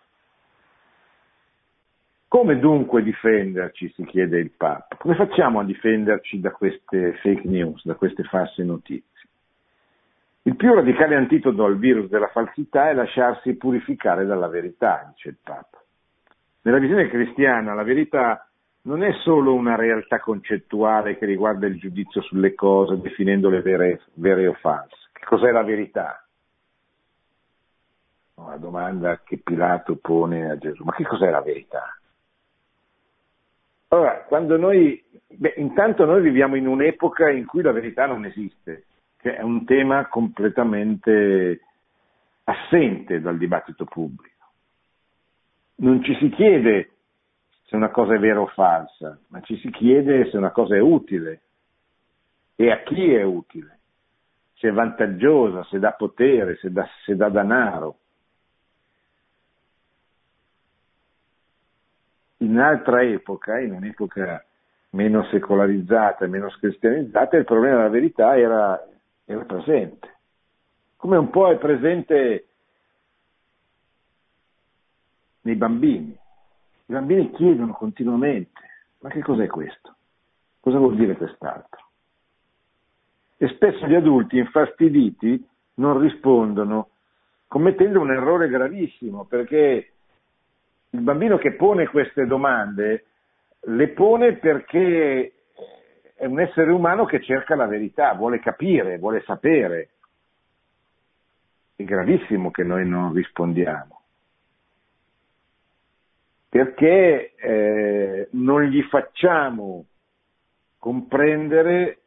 [2.27, 4.95] Come dunque difenderci, si chiede il Papa?
[4.97, 9.29] Come facciamo a difenderci da queste fake news, da queste false notizie?
[10.43, 15.37] Il più radicale antidoto al virus della falsità è lasciarsi purificare dalla verità, dice il
[15.43, 15.77] Papa.
[16.63, 18.47] Nella visione cristiana la verità
[18.83, 24.47] non è solo una realtà concettuale che riguarda il giudizio sulle cose, definendole vere, vere
[24.47, 25.09] o false.
[25.11, 26.25] Che cos'è la verità?
[28.35, 30.83] Una domanda che Pilato pone a Gesù.
[30.83, 31.95] Ma che cos'è la verità?
[33.89, 38.85] Allora, quando noi, beh, intanto noi viviamo in un'epoca in cui la verità non esiste,
[39.17, 41.59] che è un tema completamente
[42.45, 44.30] assente dal dibattito pubblico.
[45.81, 46.91] Non ci si chiede
[47.65, 50.79] se una cosa è vera o falsa, ma ci si chiede se una cosa è
[50.79, 51.41] utile
[52.55, 53.79] e a chi è utile,
[54.55, 57.97] se è vantaggiosa, se dà potere, se dà, se dà denaro.
[62.41, 64.43] in un'altra epoca, in un'epoca
[64.91, 68.83] meno secolarizzata, meno cristianizzata, il problema della verità era,
[69.25, 70.09] era presente.
[70.97, 72.47] Come un po' è presente
[75.41, 76.17] nei bambini.
[76.85, 78.59] I bambini chiedono continuamente,
[78.99, 79.95] ma che cos'è questo?
[80.59, 81.89] Cosa vuol dire quest'altro?
[83.37, 85.43] E spesso gli adulti infastiditi
[85.75, 86.89] non rispondono,
[87.47, 89.91] commettendo un errore gravissimo, perché
[90.89, 93.05] il bambino che pone queste domande
[93.65, 95.33] le pone perché
[96.15, 99.89] è un essere umano che cerca la verità, vuole capire, vuole sapere.
[101.75, 104.00] è gravissimo che noi non rispondiamo.
[106.51, 109.85] Perché eh, non gli facciamo
[110.77, 111.99] comprendere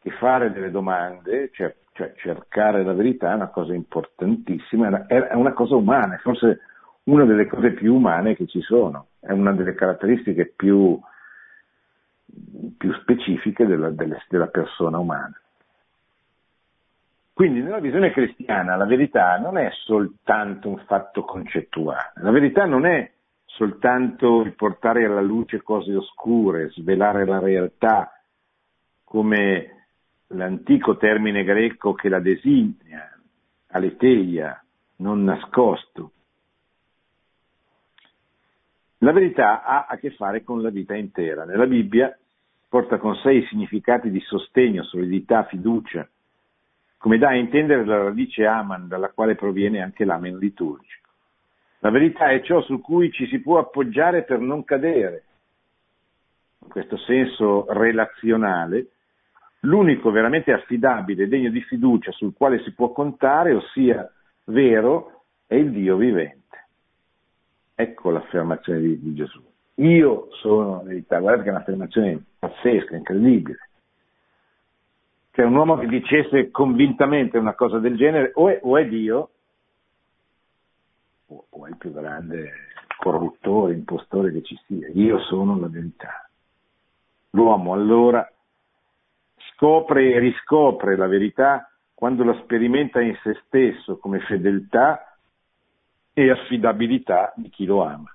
[0.00, 5.52] che fare delle domande, cioè, cioè, cercare la verità è una cosa importantissima, è una
[5.52, 6.62] cosa umana, è forse
[7.04, 10.98] una delle cose più umane che ci sono, è una delle caratteristiche più,
[12.76, 15.40] più specifiche della, della persona umana.
[17.32, 22.84] Quindi nella visione cristiana la verità non è soltanto un fatto concettuale, la verità non
[22.84, 23.10] è
[23.46, 28.12] soltanto il portare alla luce cose oscure, svelare la realtà
[29.04, 29.86] come
[30.28, 33.10] l'antico termine greco che la designa,
[33.68, 34.62] aleteia,
[34.96, 36.12] non nascosto.
[38.98, 41.44] La verità ha a che fare con la vita intera.
[41.44, 42.16] Nella Bibbia
[42.68, 46.08] porta con sé i significati di sostegno, solidità, fiducia,
[47.02, 51.08] come dà a intendere la radice Aman, dalla quale proviene anche l'amen liturgico.
[51.80, 55.24] La verità è ciò su cui ci si può appoggiare per non cadere.
[56.60, 58.86] In questo senso relazionale,
[59.62, 64.08] l'unico veramente affidabile, degno di fiducia sul quale si può contare, ossia
[64.44, 66.66] vero, è il Dio vivente.
[67.74, 69.42] Ecco l'affermazione di, di Gesù.
[69.74, 71.18] Io sono verità.
[71.18, 73.70] Guardate che è un'affermazione pazzesca, incredibile.
[75.34, 79.30] Cioè un uomo che dicesse convintamente una cosa del genere o è, o è Dio
[81.28, 82.50] o, o è il più grande
[82.98, 84.88] corruttore, impostore che ci sia.
[84.92, 86.28] Io sono la verità.
[87.30, 88.30] L'uomo allora
[89.54, 95.16] scopre e riscopre la verità quando la sperimenta in se stesso come fedeltà
[96.12, 98.14] e affidabilità di chi lo ama.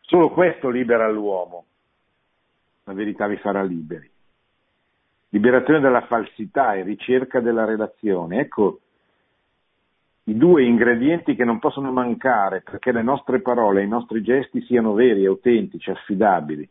[0.00, 1.66] Solo questo libera l'uomo
[2.90, 4.10] la verità vi farà liberi.
[5.28, 8.40] Liberazione dalla falsità e ricerca della relazione.
[8.40, 8.80] Ecco
[10.24, 14.60] i due ingredienti che non possono mancare perché le nostre parole e i nostri gesti
[14.62, 16.68] siano veri, autentici, affidabili.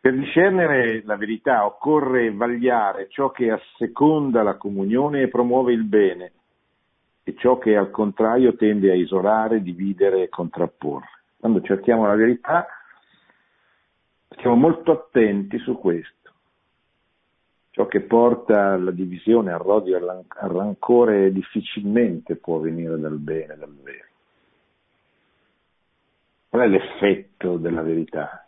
[0.00, 6.32] Per discernere la verità occorre vagliare ciò che asseconda la comunione e promuove il bene
[7.22, 11.20] e ciò che al contrario tende a isolare, dividere e contrapporre.
[11.38, 12.66] Quando cerchiamo la verità
[14.36, 16.30] Stiamo molto attenti su questo.
[17.70, 23.74] Ciò che porta alla divisione, al rodio, al rancore difficilmente può venire dal bene, dal
[23.74, 24.06] vero.
[26.48, 28.46] Qual è l'effetto della verità?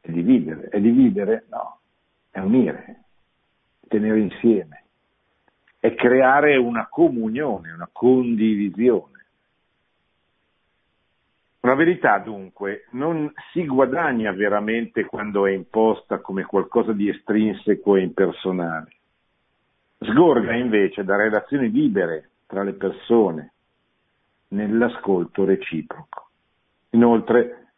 [0.00, 0.68] È dividere.
[0.68, 1.44] È dividere?
[1.50, 1.80] No,
[2.30, 3.04] è unire,
[3.86, 4.84] tenere insieme,
[5.78, 9.19] è creare una comunione, una condivisione.
[11.70, 18.02] La verità dunque non si guadagna veramente quando è imposta come qualcosa di estrinseco e
[18.02, 18.92] impersonale.
[20.00, 23.52] Sgorga invece da relazioni libere tra le persone,
[24.48, 26.30] nell'ascolto reciproco.
[26.90, 27.68] Inoltre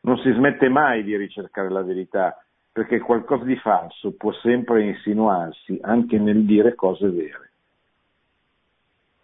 [0.00, 5.78] non si smette mai di ricercare la verità, perché qualcosa di falso può sempre insinuarsi
[5.82, 7.50] anche nel dire cose vere.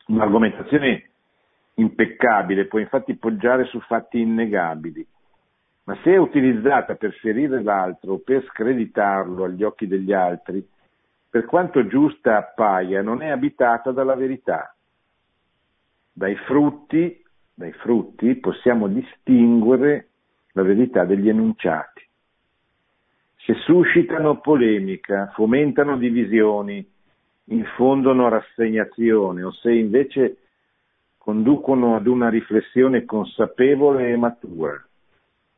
[0.09, 1.12] Un'argomentazione
[1.79, 5.07] impeccabile può infatti poggiare su fatti innegabili,
[5.85, 10.67] ma se è utilizzata per ferire l'altro o per screditarlo agli occhi degli altri,
[11.31, 14.75] per quanto giusta appaia, non è abitata dalla verità.
[16.12, 17.23] Dai frutti,
[17.55, 20.09] dai frutti possiamo distinguere
[20.53, 22.07] la verità degli enunciati.
[23.37, 26.87] Se suscitano polemica, fomentano divisioni,
[27.45, 30.37] infondono rassegnazione o se invece
[31.29, 34.83] conducono ad una riflessione consapevole e matura,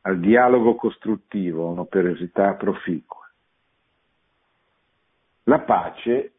[0.01, 3.25] al dialogo costruttivo, un'operosità proficua.
[5.43, 6.33] La pace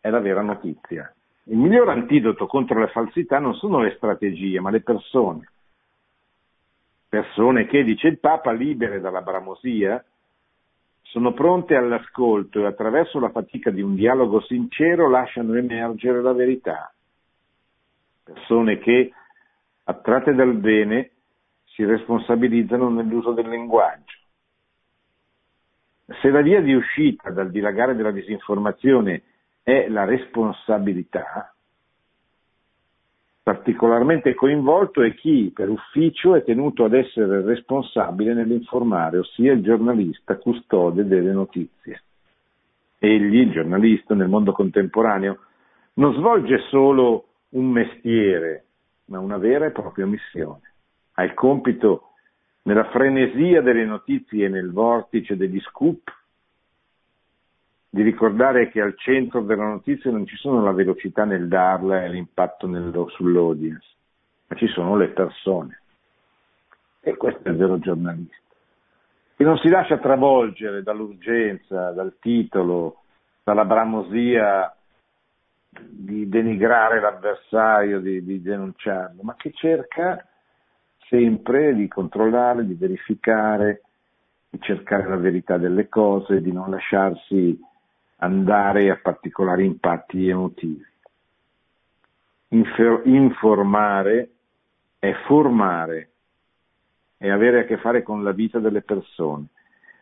[0.00, 1.14] è la vera notizia.
[1.44, 5.48] Il miglior antidoto contro le falsità non sono le strategie, ma le persone.
[7.08, 10.04] Persone che, dice il Papa, libere dalla bramosia,
[11.02, 16.92] sono pronte all'ascolto e attraverso la fatica di un dialogo sincero lasciano emergere la verità
[18.22, 19.12] persone che,
[19.84, 21.10] attratte dal bene,
[21.64, 24.18] si responsabilizzano nell'uso del linguaggio.
[26.20, 29.22] Se la via di uscita dal dilagare della disinformazione
[29.62, 31.54] è la responsabilità,
[33.42, 40.36] particolarmente coinvolto è chi per ufficio è tenuto ad essere responsabile nell'informare, ossia il giornalista
[40.36, 42.02] custode delle notizie.
[42.98, 45.38] Egli, il giornalista nel mondo contemporaneo,
[45.94, 48.64] non svolge solo un mestiere,
[49.06, 50.72] ma una vera e propria missione.
[51.14, 52.12] Ha il compito,
[52.62, 56.10] nella frenesia delle notizie e nel vortice degli scoop,
[57.90, 62.08] di ricordare che al centro della notizia non ci sono la velocità nel darla e
[62.08, 63.86] l'impatto nel, sull'audience,
[64.46, 65.80] ma ci sono le persone.
[67.00, 68.54] E questo è il vero giornalista,
[69.36, 73.02] che non si lascia travolgere dall'urgenza, dal titolo,
[73.42, 74.74] dalla bramosia
[75.80, 80.26] di denigrare l'avversario, di, di denunciarlo, ma che cerca
[81.08, 83.82] sempre di controllare, di verificare,
[84.50, 87.58] di cercare la verità delle cose, di non lasciarsi
[88.16, 90.86] andare a particolari impatti emotivi.
[92.48, 94.30] Infer- informare
[94.98, 96.10] è formare,
[97.16, 99.46] è avere a che fare con la vita delle persone.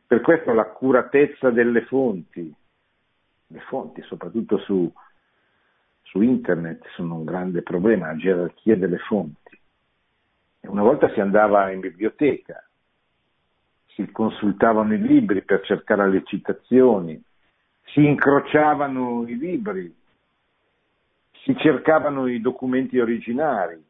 [0.04, 2.52] Per questo l'accuratezza delle fonti,
[3.46, 4.92] le fonti soprattutto su,
[6.10, 9.58] su internet sono un grande problema, la gerarchia delle fonti.
[10.62, 12.62] Una volta si andava in biblioteca,
[13.94, 17.20] si consultavano i libri per cercare le citazioni,
[17.86, 19.94] si incrociavano i libri,
[21.44, 23.82] si cercavano i documenti originari,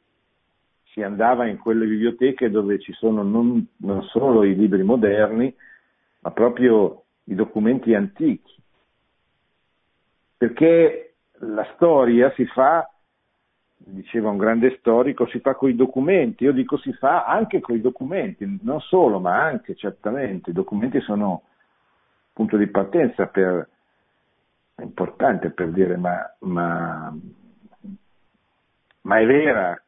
[0.93, 5.55] si andava in quelle biblioteche dove ci sono non, non solo i libri moderni,
[6.21, 8.55] ma proprio i documenti antichi.
[10.37, 11.10] Perché
[11.41, 12.89] la storia si fa,
[13.77, 17.77] diceva un grande storico, si fa con i documenti, io dico si fa anche con
[17.77, 21.43] i documenti, non solo, ma anche certamente, i documenti sono
[22.33, 23.69] punto di partenza per,
[24.83, 27.15] importante per dire ma, ma,
[29.03, 29.83] ma è vera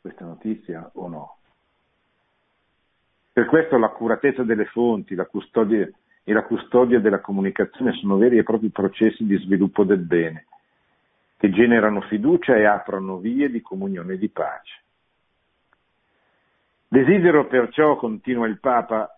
[0.00, 1.36] questa notizia o no?
[3.32, 5.88] Per questo l'accuratezza delle fonti la custodia,
[6.30, 10.46] e la custodia della comunicazione sono veri e propri processi di sviluppo del bene,
[11.36, 14.80] che generano fiducia e aprono vie di comunione e di pace.
[16.86, 19.12] Desidero perciò, continua il Papa,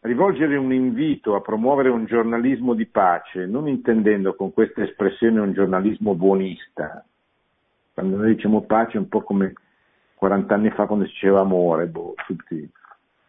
[0.00, 5.52] rivolgere un invito a promuovere un giornalismo di pace, non intendendo con questa espressione un
[5.52, 7.04] giornalismo buonista.
[7.94, 9.52] Quando noi diciamo pace è un po' come
[10.16, 12.68] 40 anni fa quando si diceva amore, boh, tutti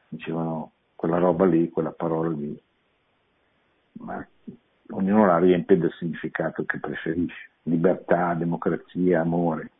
[0.07, 2.59] dicevano quella roba lì, quella parola lì,
[3.99, 4.25] ma
[4.91, 9.71] ognuno la riempie del significato che preferisce, libertà, democrazia, amore.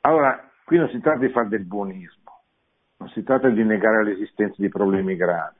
[0.00, 2.40] Allora, qui non si tratta di fare del buonismo,
[2.98, 5.56] non si tratta di negare l'esistenza di problemi gravi,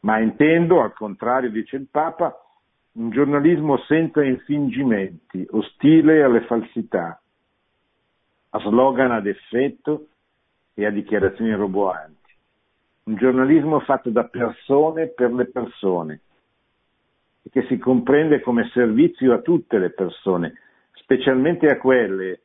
[0.00, 2.36] ma intendo, al contrario, dice il Papa,
[2.92, 7.20] un giornalismo senza infingimenti, ostile alle falsità,
[8.50, 10.08] a slogan ad effetto
[10.74, 12.21] e a dichiarazioni roboanti.
[13.04, 16.20] Un giornalismo fatto da persone per le persone
[17.50, 20.54] che si comprende come servizio a tutte le persone,
[20.92, 22.40] specialmente a quelle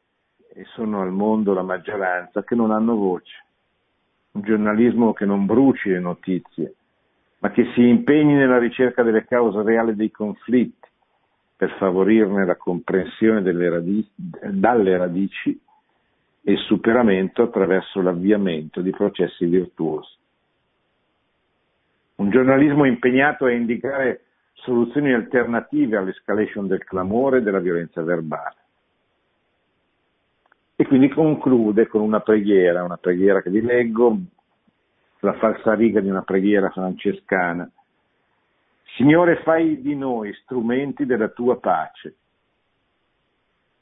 [0.51, 3.45] e sono al mondo la maggioranza, che non hanno voce.
[4.31, 6.73] Un giornalismo che non bruci le notizie,
[7.39, 10.87] ma che si impegni nella ricerca delle cause reali dei conflitti,
[11.55, 15.59] per favorirne la comprensione radici, dalle radici
[16.41, 20.15] e il superamento attraverso l'avviamento di processi virtuosi.
[22.17, 24.21] Un giornalismo impegnato a indicare
[24.53, 28.55] soluzioni alternative all'escalation del clamore e della violenza verbale.
[30.75, 34.17] E quindi conclude con una preghiera, una preghiera che vi leggo,
[35.19, 37.69] la falsa riga di una preghiera francescana.
[38.95, 42.15] Signore, fai di noi strumenti della tua pace.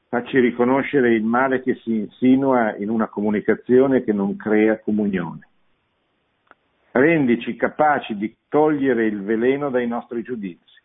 [0.10, 5.48] Facci riconoscere il male che si insinua in una comunicazione che non crea comunione.
[6.96, 10.82] Rendici capaci di togliere il veleno dai nostri giudizi.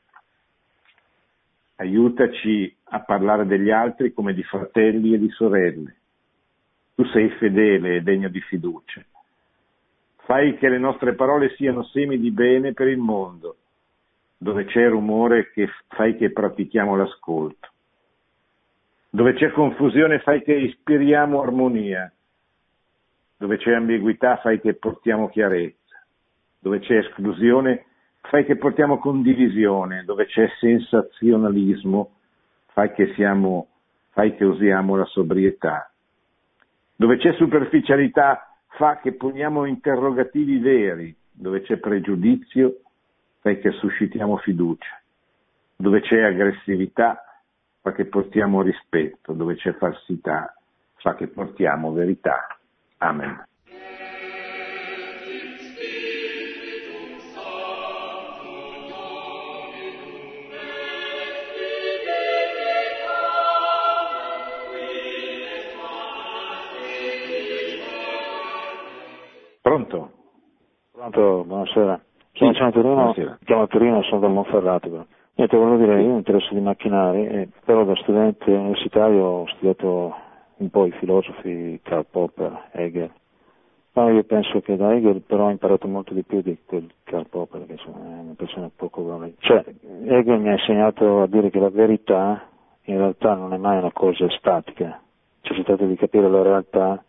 [1.77, 5.95] Aiutaci a parlare degli altri come di fratelli e di sorelle
[7.01, 9.03] tu sei fedele e degno di fiducia.
[10.25, 13.57] Fai che le nostre parole siano semi di bene per il mondo,
[14.37, 17.69] dove c'è rumore che fai che pratichiamo l'ascolto.
[19.09, 22.13] Dove c'è confusione fai che ispiriamo armonia.
[23.39, 25.80] Dove c'è ambiguità fai che portiamo chiarezza.
[26.61, 27.87] Dove c'è esclusione
[28.21, 30.05] fai che portiamo condivisione.
[30.05, 32.13] Dove c'è sensazionalismo
[32.73, 33.69] fai che, siamo,
[34.11, 35.91] fai che usiamo la sobrietà.
[36.95, 42.81] Dove c'è superficialità fa che poniamo interrogativi veri, dove c'è pregiudizio
[43.41, 45.01] fa che suscitiamo fiducia,
[45.77, 47.25] dove c'è aggressività
[47.81, 50.55] fa che portiamo rispetto, dove c'è falsità
[50.97, 52.47] fa che portiamo verità.
[52.99, 53.49] Amen.
[69.91, 70.11] Pronto?
[70.93, 72.01] Pronto, buonasera.
[72.33, 73.13] Sono sì, a Torino,
[73.45, 74.89] chiamo a Torino, sono da Monferrato.
[74.89, 75.05] Però.
[75.35, 80.15] Niente, volevo dire, io mi interesso di macchinari, eh, però da studente universitario ho studiato
[80.59, 83.11] un po' i filosofi Karl Popper, Hegel.
[83.93, 87.27] No, io penso che da Hegel però ho imparato molto di più di quel Karl
[87.29, 89.39] Popper, che insomma, è una persona poco valente.
[89.41, 89.65] Cioè,
[90.05, 92.47] Hegel mi ha insegnato a dire che la verità
[92.85, 95.01] in realtà non è mai una cosa statica,
[95.41, 97.03] cioè si tratta di capire la realtà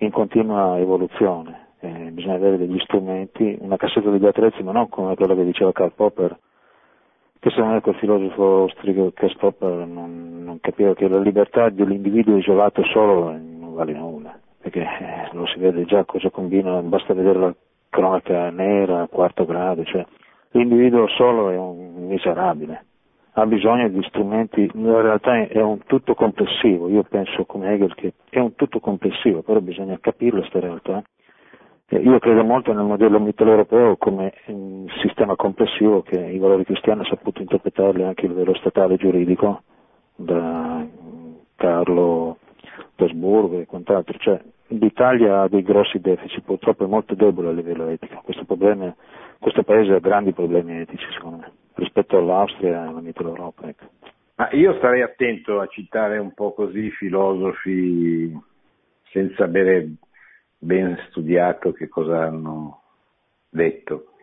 [0.00, 5.14] in continua evoluzione, eh, bisogna avere degli strumenti, una cassetta degli attrezzi, ma non come
[5.14, 6.36] quello che diceva Karl Popper,
[7.38, 12.36] che secondo me quel filosofo austriaco Karl Popper non, non, capiva che la libertà dell'individuo
[12.36, 17.38] isolato solo non vale nulla, perché eh, lo si vede già cosa combina, basta vedere
[17.38, 17.54] la
[17.90, 20.04] cronaca nera, quarto grado, cioè
[20.50, 22.86] l'individuo solo è un miserabile
[23.40, 28.14] ha bisogno di strumenti, in realtà è un tutto complessivo, io penso come Hegel che
[28.30, 31.02] è un tutto complessivo, però bisogna capirlo questa realtà.
[31.90, 37.08] Io credo molto nel modello mitteleuropeo come un sistema complessivo che i valori cristiani hanno
[37.08, 39.62] saputo interpretarli anche a livello statale e giuridico,
[40.14, 40.86] da
[41.56, 42.36] Carlo
[42.94, 44.18] d'Asburgo e quant'altro.
[44.18, 48.20] Cioè, l'Italia ha dei grossi deficit, purtroppo è molto debole a livello etico.
[48.22, 48.94] Questo, problema,
[49.38, 53.66] questo paese ha grandi problemi etici, secondo me rispetto all'Austria e alla Mitteleuropa.
[53.66, 53.84] Ecco.
[54.34, 58.36] Ma io starei attento a citare un po' così filosofi
[59.10, 59.88] senza avere
[60.58, 62.82] ben studiato che cosa hanno
[63.48, 64.14] detto,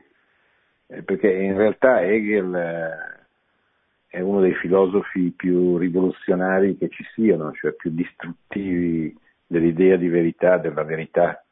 [0.88, 7.52] eh, perché in realtà Hegel eh, è uno dei filosofi più rivoluzionari che ci siano,
[7.54, 9.18] cioè più distruttivi
[9.48, 11.44] dell'idea di verità, della verità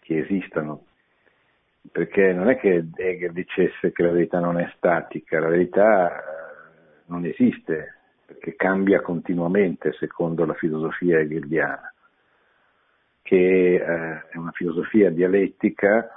[0.00, 0.86] che esistano
[1.94, 7.02] perché non è che Hegel dicesse che la verità non è statica, la verità eh,
[7.06, 7.94] non esiste,
[8.26, 11.93] perché cambia continuamente secondo la filosofia hegeliana,
[13.24, 16.10] che eh, è una filosofia dialettica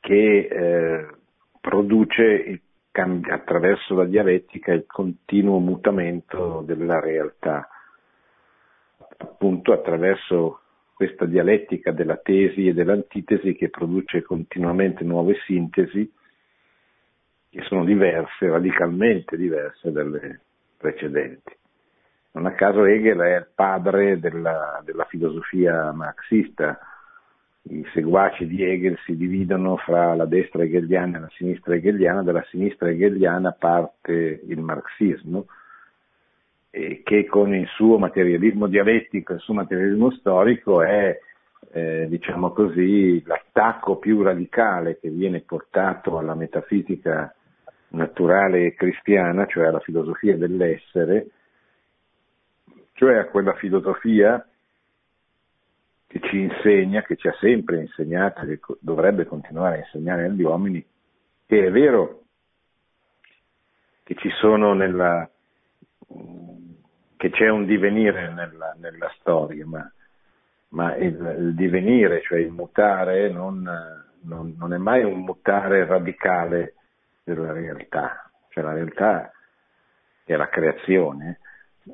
[0.00, 1.06] che eh,
[1.60, 2.60] produce
[2.92, 7.68] attraverso la dialettica il continuo mutamento della realtà,
[9.18, 10.60] appunto attraverso
[10.94, 16.10] questa dialettica della tesi e dell'antitesi che produce continuamente nuove sintesi
[17.50, 20.40] che sono diverse, radicalmente diverse dalle
[20.76, 21.54] precedenti.
[22.36, 26.78] Non a caso Hegel è il padre della, della filosofia marxista.
[27.62, 32.44] I seguaci di Hegel si dividono fra la destra hegeliana e la sinistra hegeliana, dalla
[32.50, 35.46] sinistra hegeliana parte il marxismo,
[36.68, 41.18] che con il suo materialismo dialettico il suo materialismo storico è,
[41.72, 47.34] eh, diciamo così, l'attacco più radicale che viene portato alla metafisica
[47.88, 51.28] naturale cristiana, cioè alla filosofia dell'essere,
[52.96, 54.44] cioè a quella filosofia
[56.06, 60.84] che ci insegna, che ci ha sempre insegnato che dovrebbe continuare a insegnare agli uomini,
[61.46, 62.22] che è vero
[64.02, 65.28] che ci sono nella,
[67.16, 69.92] che c'è un divenire nella, nella storia, ma,
[70.68, 73.62] ma il, il, divenire, cioè il mutare, non,
[74.22, 76.74] non, non, è mai un mutare radicale
[77.24, 79.30] della realtà, cioè la realtà
[80.24, 81.40] è la creazione,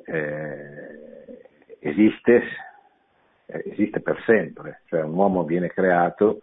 [0.05, 2.43] eh, esiste,
[3.45, 6.41] esiste per sempre, cioè un uomo viene creato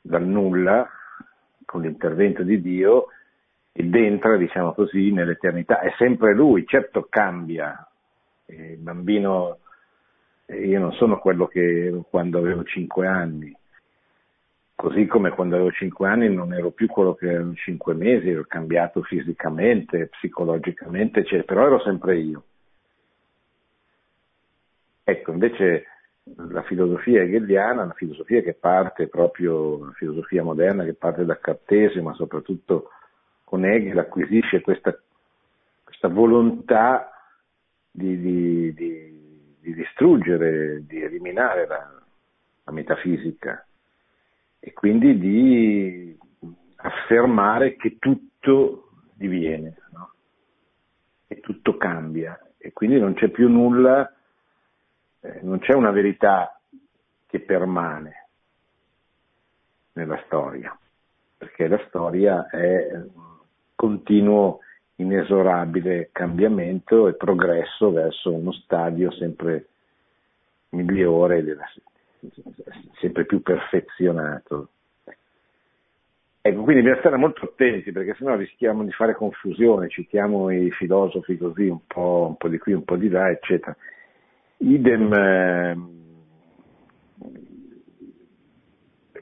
[0.00, 0.88] dal nulla
[1.64, 3.08] con l'intervento di Dio
[3.72, 5.80] ed entra, diciamo così, nell'eternità.
[5.80, 7.86] È sempre lui, certo cambia.
[8.46, 9.58] Il bambino,
[10.46, 13.54] io non sono quello che ero quando avevo 5 anni,
[14.86, 18.44] così come quando avevo 5 anni non ero più quello che ero 5 mesi, ero
[18.46, 22.44] cambiato fisicamente, psicologicamente, eccetera, però ero sempre io.
[25.02, 25.86] Ecco, invece
[26.22, 32.00] la filosofia hegeliana, una filosofia che parte proprio, una filosofia moderna che parte da Cartesio,
[32.04, 32.90] ma soprattutto
[33.42, 34.96] con Hegel acquisisce questa,
[35.82, 37.10] questa volontà
[37.90, 41.90] di, di, di, di, distruggere, di eliminare la,
[42.62, 43.65] la metafisica
[44.58, 46.18] e quindi di
[46.76, 50.12] affermare che tutto diviene, no?
[51.26, 54.12] e tutto cambia e quindi non c'è più nulla,
[55.20, 56.60] eh, non c'è una verità
[57.26, 58.28] che permane
[59.92, 60.76] nella storia,
[61.36, 63.02] perché la storia è
[63.74, 64.60] continuo
[64.96, 69.68] inesorabile cambiamento e progresso verso uno stadio sempre
[70.70, 71.42] migliore,
[73.00, 74.70] sempre più perfezionato.
[76.40, 81.36] Ecco, quindi bisogna stare molto attenti perché sennò rischiamo di fare confusione, citiamo i filosofi
[81.36, 83.76] così un po', un po di qui, un po' di là, eccetera.
[84.58, 85.76] Idem eh,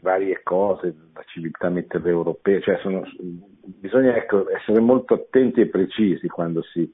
[0.02, 3.02] varie cose da civiltà mitteleuropee, cioè sono,
[3.62, 6.88] bisogna ecco, essere molto attenti e precisi quando si,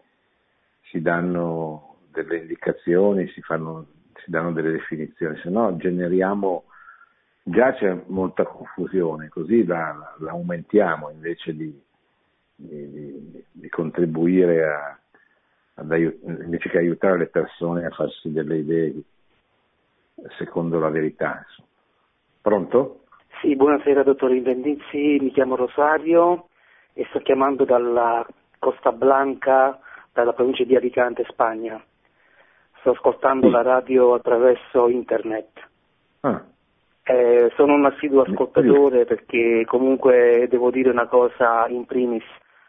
[0.85, 3.87] si danno delle indicazioni, si, fanno,
[4.25, 6.65] si danno delle definizioni, se no generiamo,
[7.43, 11.83] già c'è molta confusione, così la, la aumentiamo invece di,
[12.55, 14.99] di, di contribuire a,
[15.89, 19.03] aiut- invece che aiutare le persone a farsi delle idee
[20.39, 21.45] secondo la verità.
[21.47, 21.69] Insomma.
[22.43, 23.05] Pronto?
[23.41, 26.49] Sì, buonasera dottor Invendizzi, mi chiamo Rosario
[26.93, 28.27] e sto chiamando dalla
[28.59, 29.79] Costa Blanca,
[30.13, 31.83] dalla provincia di Alicante, Spagna.
[32.81, 33.53] Sto ascoltando sì.
[33.53, 35.49] la radio attraverso internet.
[36.21, 36.43] Ah.
[37.03, 42.25] Eh, sono un assiduo ascoltatore perché comunque devo dire una cosa in primis.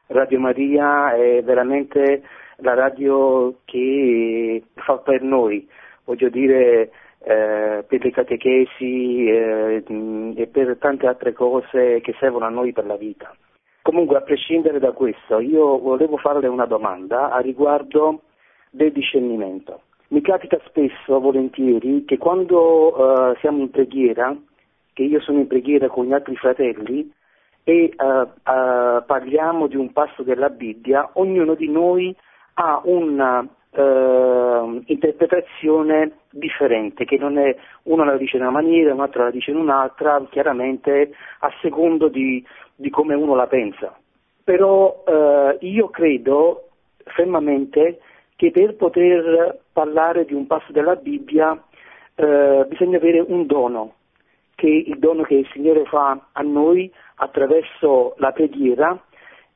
[0.07, 2.23] Radio Maria è veramente
[2.57, 5.67] la radio che fa per noi,
[6.03, 6.91] voglio dire
[7.23, 9.83] eh, per le catechesi eh,
[10.35, 13.33] e per tante altre cose che servono a noi per la vita.
[13.83, 18.21] Comunque, a prescindere da questo, io volevo farle una domanda a riguardo
[18.69, 19.81] del discernimento.
[20.11, 24.35] Mi capita spesso, volentieri, che quando eh, siamo in preghiera,
[24.91, 27.09] che io sono in preghiera con gli altri fratelli,
[27.63, 32.13] e uh, uh, parliamo di un passo della Bibbia, ognuno di noi
[32.55, 38.99] ha una uh, interpretazione differente, che non è uno la dice in una maniera, un
[38.99, 42.45] altro la dice in un'altra, chiaramente a secondo di,
[42.75, 43.97] di come uno la pensa.
[44.43, 45.03] Però
[45.59, 46.67] io credo
[47.05, 47.99] fermamente
[48.35, 51.61] che per poter parlare di un passo della Bibbia
[52.67, 53.95] bisogna avere un dono,
[54.53, 59.01] che il dono che il Signore fa a noi attraverso la preghiera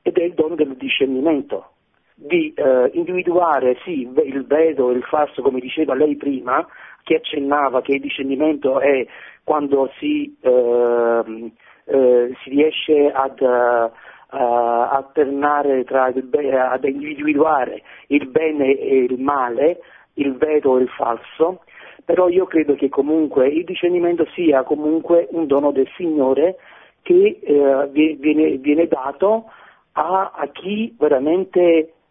[0.01, 1.71] ed è il dono del discernimento,
[2.15, 6.65] di eh, individuare sì, il vero e il falso, come diceva lei prima,
[7.03, 9.05] che accennava che il discernimento è
[9.43, 11.51] quando si, eh,
[11.85, 13.91] eh, si riesce ad uh,
[14.31, 19.79] alternare tra il ad individuare il bene e il male,
[20.15, 21.61] il vero e il falso,
[22.03, 26.57] però io credo che comunque il discernimento sia comunque un dono del Signore
[27.01, 29.45] che eh, viene, viene, dato
[29.93, 31.61] a, a chi veramente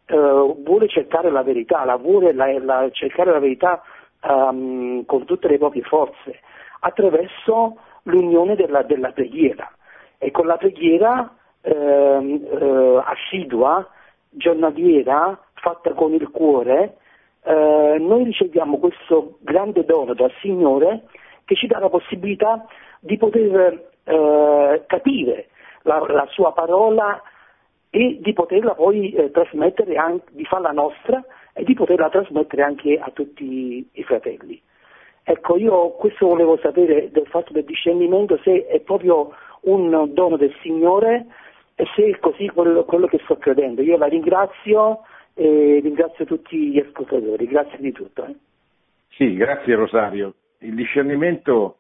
[0.07, 3.83] eh, vuole cercare la verità, la vuole la, la, cercare la verità
[4.23, 6.41] um, con tutte le proprie forze,
[6.81, 9.71] attraverso l'unione della, della preghiera.
[10.19, 13.87] E con la preghiera ehm, eh, assidua,
[14.31, 16.99] giornaliera, fatta con il cuore,
[17.45, 21.03] eh, noi riceviamo questo grande dono dal Signore
[21.45, 22.65] che ci dà la possibilità
[23.01, 25.49] di poter eh, capire
[25.83, 27.21] la, la, sua parola
[27.91, 31.23] e di poterla poi eh, trasmettere, anche, di farla nostra
[31.53, 34.61] e di poterla trasmettere anche a tutti i fratelli.
[35.23, 39.33] Ecco, io questo volevo sapere del fatto del discernimento, se è proprio
[39.63, 41.27] un dono del Signore
[41.75, 43.83] e se è così quello, quello che sto credendo.
[43.83, 45.01] Io la ringrazio
[45.35, 48.24] e ringrazio tutti gli ascoltatori, grazie di tutto.
[48.24, 48.35] Eh.
[49.11, 50.35] Sì, grazie Rosario.
[50.59, 51.78] Il discernimento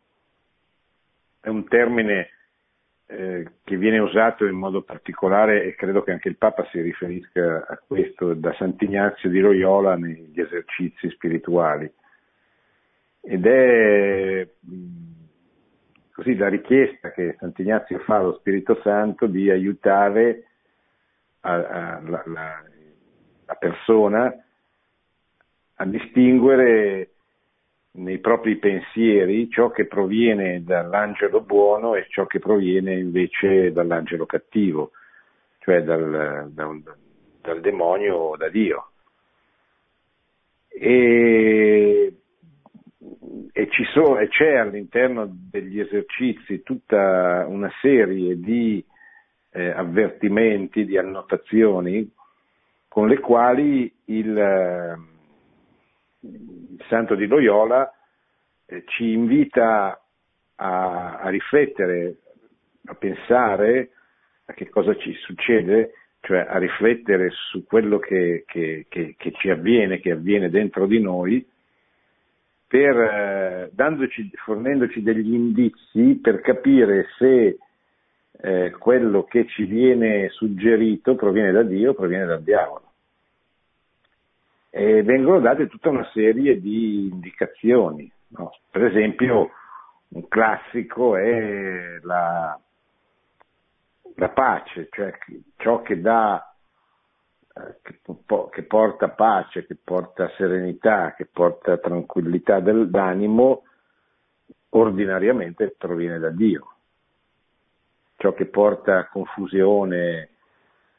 [1.40, 2.30] è un termine
[3.06, 7.66] eh, che viene usato in modo particolare e credo che anche il Papa si riferisca
[7.66, 11.90] a questo da Sant'Ignazio di Loyola negli esercizi spirituali.
[13.20, 14.48] Ed è
[16.12, 20.46] così la richiesta che Sant'Ignazio fa allo Spirito Santo di aiutare
[21.40, 22.62] a, a, la, la,
[23.46, 24.32] la persona
[25.76, 27.10] a distinguere
[27.96, 34.90] nei propri pensieri ciò che proviene dall'angelo buono e ciò che proviene invece dall'angelo cattivo,
[35.60, 36.82] cioè dal, dal,
[37.40, 38.88] dal demonio o da Dio.
[40.68, 42.14] E,
[43.52, 48.84] e, so, e, c'è all'interno degli esercizi tutta una serie di
[49.50, 52.10] eh, avvertimenti, di annotazioni
[52.94, 55.02] con le quali il
[56.24, 57.92] il santo di Loyola
[58.66, 60.00] eh, ci invita
[60.56, 62.16] a, a, riflettere,
[62.86, 63.90] a pensare
[64.46, 69.50] a che cosa ci succede, cioè a riflettere su quello che, che, che, che ci
[69.50, 71.46] avviene, che avviene dentro di noi,
[72.66, 77.58] per, eh, dandoci, fornendoci degli indizi per capire se
[78.40, 82.83] eh, quello che ci viene suggerito proviene da Dio o proviene dal diavolo
[84.76, 88.10] e vengono date tutta una serie di indicazioni.
[88.30, 88.50] No?
[88.72, 89.50] Per esempio,
[90.08, 92.58] un classico è la,
[94.16, 95.16] la pace, cioè
[95.58, 96.52] ciò che dà,
[97.54, 97.76] eh,
[98.50, 103.62] che, porta pace, che porta serenità, che porta tranquillità del, d'animo,
[104.70, 106.72] ordinariamente proviene da Dio.
[108.16, 110.30] ciò che porta confusione,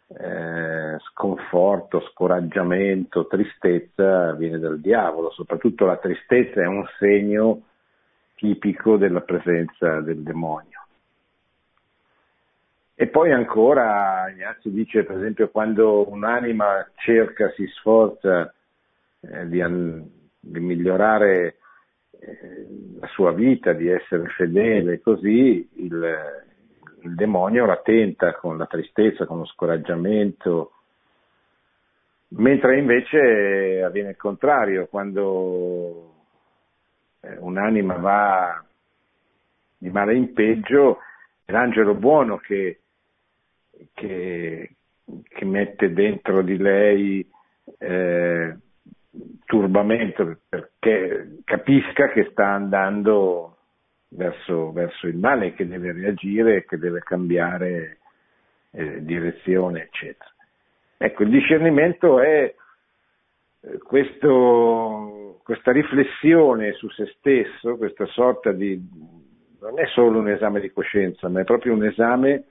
[0.07, 7.61] eh, sconforto, scoraggiamento, tristezza viene dal diavolo, soprattutto la tristezza è un segno
[8.35, 10.83] tipico della presenza del demonio.
[12.97, 18.53] E poi ancora Ignazio dice, per esempio, quando un'anima cerca, si sforza
[19.19, 19.61] eh, di,
[20.39, 21.57] di, migliorare
[22.11, 22.67] eh,
[22.99, 26.45] la sua vita, di essere fedele, così il,
[27.05, 30.71] il demonio la tenta con la tristezza, con lo scoraggiamento,
[32.29, 36.13] mentre invece avviene il contrario, quando
[37.21, 38.65] eh, un'anima va
[39.77, 40.99] di male in peggio,
[41.45, 42.79] è l'angelo buono che
[43.93, 44.75] che,
[45.27, 47.27] che mette dentro di lei
[47.77, 48.57] eh,
[49.45, 53.54] turbamento perché capisca che sta andando
[54.16, 57.97] verso, verso il male, che deve reagire, che deve cambiare
[58.72, 60.34] eh, direzione, eccetera.
[60.97, 62.53] Ecco, il discernimento è
[63.61, 68.82] eh, questo, questa riflessione su se stesso, questa sorta di...
[69.59, 72.45] non è solo un esame di coscienza, ma è proprio un esame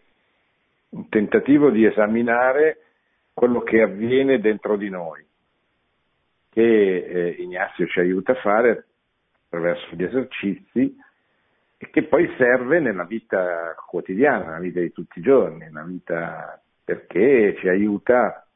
[0.90, 2.78] un tentativo di esaminare
[3.32, 5.26] quello che avviene dentro di noi,
[6.50, 8.84] che eh, Ignazio ci aiuta a fare
[9.46, 10.96] attraverso gli esercizi
[11.84, 17.56] e che poi serve nella vita quotidiana, nella vita di tutti i giorni, vita, perché
[17.58, 18.46] ci aiuta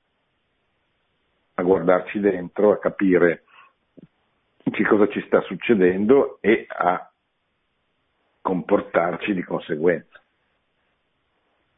[1.55, 3.45] a guardarci dentro, a capire
[4.71, 7.11] che cosa ci sta succedendo e a
[8.41, 10.23] comportarci di conseguenza.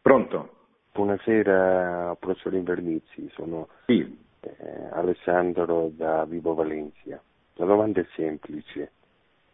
[0.02, 0.54] Pronto?
[0.92, 4.18] Buonasera professor Invernizzi, sono sì.
[4.40, 7.20] eh, Alessandro da Vivo Valencia.
[7.54, 8.92] La domanda è semplice,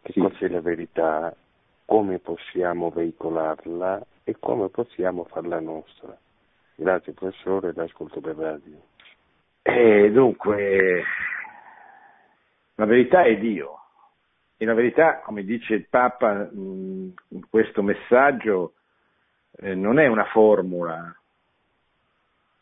[0.01, 0.19] che sì.
[0.19, 1.35] cos'è la verità,
[1.87, 6.15] come possiamo veicolarla e come possiamo farla nostra?
[6.75, 8.75] Grazie professore, l'ascolto per radio.
[9.61, 11.03] Eh, dunque,
[12.75, 13.79] la verità è Dio
[14.57, 17.13] e la verità, come dice il Papa in
[17.49, 18.73] questo messaggio,
[19.59, 21.15] eh, non è una formula,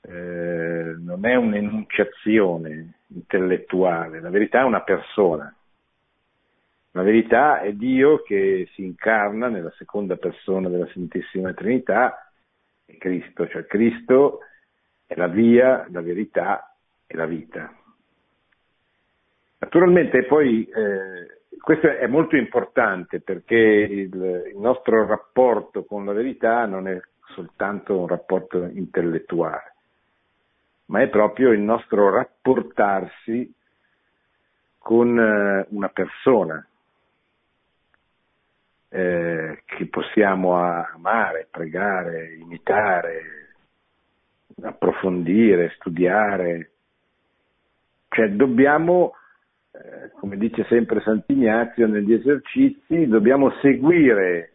[0.02, 5.52] eh, non è un'enunciazione intellettuale, la verità è una persona.
[6.96, 12.32] La verità è Dio che si incarna nella seconda persona della Santissima Trinità,
[12.86, 14.40] è Cristo, cioè Cristo
[15.06, 16.74] è la via, la verità
[17.06, 17.70] e la vita.
[19.58, 26.66] Naturalmente poi eh, questo è molto importante perché il, il, nostro rapporto con la verità
[26.66, 26.98] non è
[27.34, 29.76] soltanto un rapporto intellettuale,
[30.86, 33.54] ma è proprio il nostro rapportarsi
[34.78, 36.66] con eh, una persona
[38.96, 43.22] eh, che possiamo amare, pregare, imitare,
[44.62, 46.72] approfondire, studiare.
[48.08, 49.16] Cioè dobbiamo
[49.72, 54.54] eh, come dice sempre Sant'Ignazio negli esercizi, dobbiamo seguire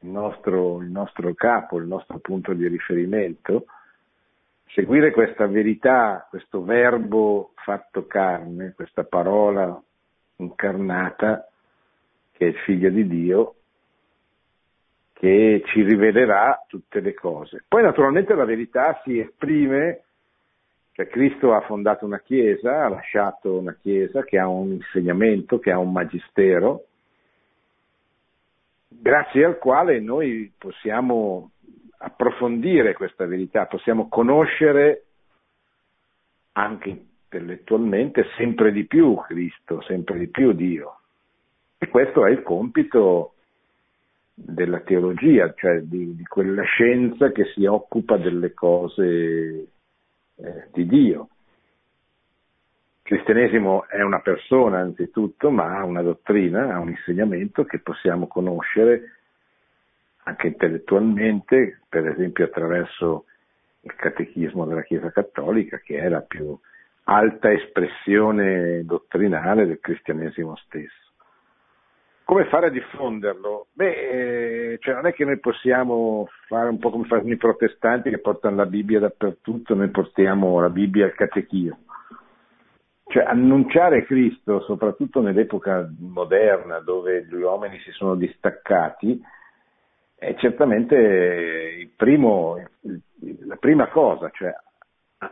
[0.00, 3.64] il nostro, il nostro capo, il nostro punto di riferimento,
[4.74, 9.80] seguire questa verità, questo verbo fatto carne, questa parola
[10.36, 11.46] incarnata
[12.40, 13.54] che è il figlio di Dio,
[15.12, 17.64] che ci rivelerà tutte le cose.
[17.68, 20.04] Poi naturalmente la verità si esprime
[20.92, 25.70] cioè Cristo ha fondato una chiesa, ha lasciato una chiesa che ha un insegnamento, che
[25.70, 26.86] ha un magistero,
[28.88, 31.52] grazie al quale noi possiamo
[31.98, 35.04] approfondire questa verità, possiamo conoscere
[36.52, 40.99] anche intellettualmente sempre di più Cristo, sempre di più Dio.
[41.82, 43.32] E questo è il compito
[44.34, 49.04] della teologia, cioè di, di quella scienza che si occupa delle cose
[50.36, 51.28] eh, di Dio.
[53.02, 58.26] Il cristianesimo è una persona anzitutto, ma ha una dottrina, ha un insegnamento che possiamo
[58.26, 59.16] conoscere
[60.24, 63.24] anche intellettualmente, per esempio attraverso
[63.80, 66.54] il catechismo della Chiesa Cattolica, che è la più
[67.04, 71.09] alta espressione dottrinale del cristianesimo stesso.
[72.30, 73.66] Come fare a diffonderlo?
[73.72, 78.08] Beh, eh, cioè non è che noi possiamo fare un po' come fanno i protestanti
[78.08, 81.78] che portano la Bibbia dappertutto, noi portiamo la Bibbia al catechismo.
[83.08, 89.20] Cioè annunciare Cristo, soprattutto nell'epoca moderna dove gli uomini si sono distaccati,
[90.14, 92.62] è certamente primo,
[93.44, 94.54] la prima cosa, cioè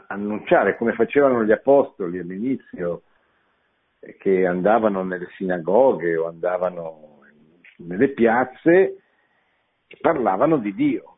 [0.09, 3.03] annunciare come facevano gli apostoli all'inizio
[4.19, 7.21] che andavano nelle sinagoghe o andavano
[7.79, 8.97] nelle piazze
[9.87, 11.17] e parlavano di Dio,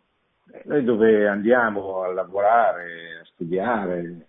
[0.64, 4.26] Noi dove andiamo a lavorare, a studiare,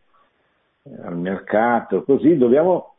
[1.03, 2.95] al mercato, così dobbiamo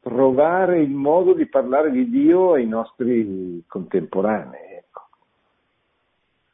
[0.00, 4.76] trovare il modo di parlare di Dio ai nostri contemporanei.
[4.76, 5.08] Ecco.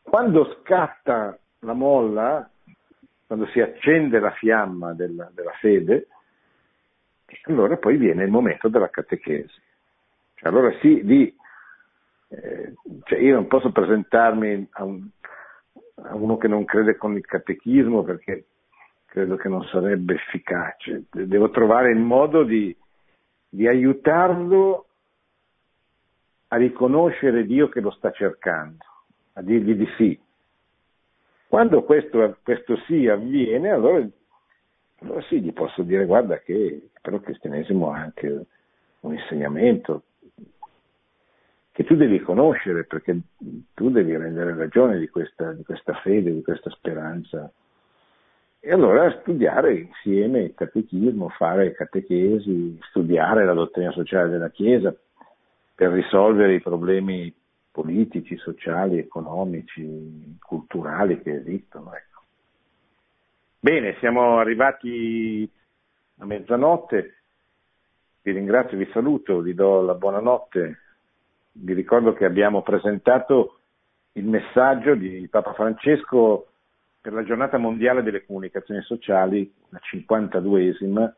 [0.03, 2.49] Quando scatta la molla,
[3.27, 6.07] quando si accende la fiamma della, della fede,
[7.45, 9.61] allora poi viene il momento della catechesi.
[10.35, 11.35] Cioè, allora sì, lì,
[12.29, 12.75] eh,
[13.05, 15.09] cioè io non posso presentarmi a, un,
[16.03, 18.47] a uno che non crede con il catechismo perché
[19.07, 21.05] credo che non sarebbe efficace.
[21.11, 22.75] Devo trovare il modo di,
[23.49, 24.87] di aiutarlo
[26.49, 28.85] a riconoscere Dio che lo sta cercando,
[29.35, 30.19] a dirgli di sì.
[31.49, 34.07] Quando questo, questo sì avviene, allora,
[35.03, 38.47] allora, sì, gli posso dire guarda che però il cristianesimo ha anche
[39.01, 40.03] un insegnamento
[41.73, 43.19] che tu devi conoscere perché
[43.75, 47.51] tu devi rendere ragione di questa, di questa fede, di questa speranza
[48.63, 54.95] e allora studiare insieme il catechismo, fare catechesi, studiare la dottrina sociale della Chiesa
[55.75, 57.35] per risolvere i problemi
[57.71, 61.95] politici, sociali, economici, culturali che esistono.
[61.95, 62.10] Ecco.
[63.63, 65.47] Bene, siamo arrivati
[66.21, 67.17] a mezzanotte,
[68.23, 70.79] vi ringrazio, vi saluto, vi do la buonanotte,
[71.53, 73.59] vi ricordo che abbiamo presentato
[74.13, 76.47] il messaggio di Papa Francesco
[77.03, 81.13] per la giornata mondiale delle comunicazioni sociali, la 52esima,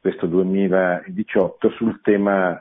[0.00, 2.58] questo 2018, sul tema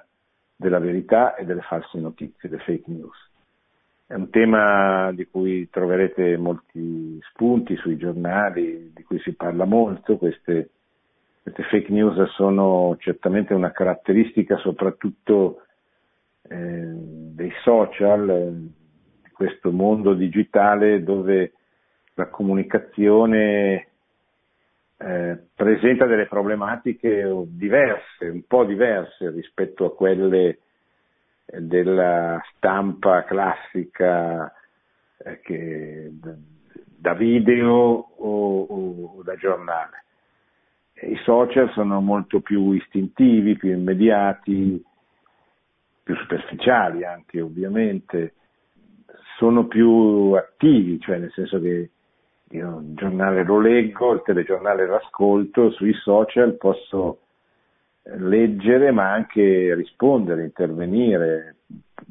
[0.58, 3.29] della verità e delle false notizie, delle fake news.
[4.10, 10.18] È un tema di cui troverete molti spunti sui giornali, di cui si parla molto.
[10.18, 10.72] Queste,
[11.44, 15.62] queste fake news sono certamente una caratteristica soprattutto
[16.42, 18.50] eh, dei social, eh,
[19.22, 21.54] di questo mondo digitale dove
[22.16, 23.90] la comunicazione
[24.98, 30.62] eh, presenta delle problematiche diverse, un po' diverse rispetto a quelle
[31.58, 34.54] della stampa classica
[35.18, 36.12] eh, che,
[36.96, 40.04] da video o, o, da giornale.
[41.02, 44.84] I social sono molto più istintivi, più immediati,
[46.04, 48.34] più superficiali anche ovviamente,
[49.38, 51.90] sono più attivi, cioè nel senso che
[52.50, 57.20] io il giornale lo leggo, il telegiornale lo ascolto, sui social posso
[58.18, 61.58] leggere ma anche rispondere, intervenire,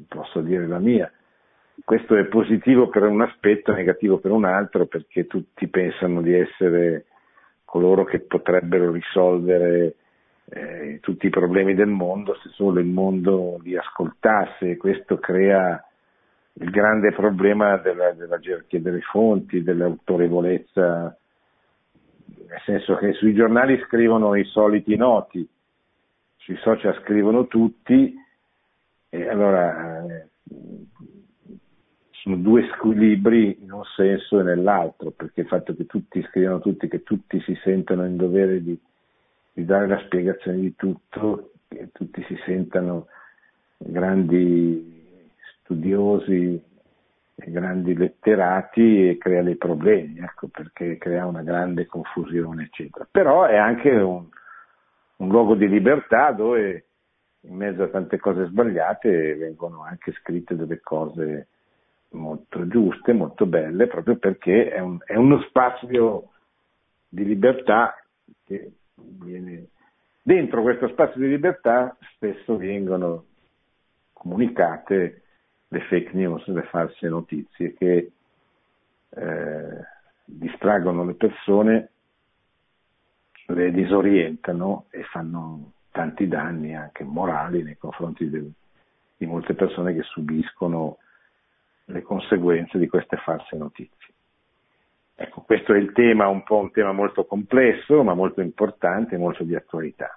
[0.06, 1.10] posso dire la mia.
[1.84, 7.06] Questo è positivo per un aspetto, negativo per un altro, perché tutti pensano di essere
[7.64, 9.94] coloro che potrebbero risolvere
[10.50, 15.82] eh, tutti i problemi del mondo se solo il mondo li ascoltasse questo crea
[16.60, 21.16] il grande problema della, della gerarchia delle fonti, dell'autorevolezza,
[22.48, 25.48] nel senso che sui giornali scrivono i soliti noti,
[26.48, 28.14] sui social scrivono tutti,
[29.10, 30.28] e allora eh,
[32.10, 36.88] sono due squilibri in un senso e nell'altro, perché il fatto che tutti scrivono tutti,
[36.88, 38.78] che tutti si sentono in dovere di,
[39.52, 43.08] di dare la spiegazione di tutto, che tutti si sentano
[43.76, 44.96] grandi
[45.60, 46.64] studiosi
[47.34, 53.06] grandi letterati e crea dei problemi, ecco, perché crea una grande confusione, eccetera.
[53.08, 54.26] Però è anche un,
[55.18, 56.84] un luogo di libertà dove
[57.42, 61.48] in mezzo a tante cose sbagliate vengono anche scritte delle cose
[62.10, 66.30] molto giuste, molto belle, proprio perché è, un, è uno spazio
[67.08, 67.94] di libertà
[68.44, 69.68] che viene
[70.22, 73.24] dentro questo spazio di libertà spesso vengono
[74.12, 75.22] comunicate
[75.68, 78.10] le fake news, le false notizie che
[79.10, 79.80] eh,
[80.24, 81.90] distraggono le persone,
[83.54, 88.50] le disorientano e fanno tanti danni anche morali nei confronti del,
[89.16, 90.98] di molte persone che subiscono
[91.86, 93.96] le conseguenze di queste false notizie.
[95.14, 99.18] Ecco, questo è il tema, un po' un tema molto complesso, ma molto importante e
[99.18, 100.16] molto di attualità.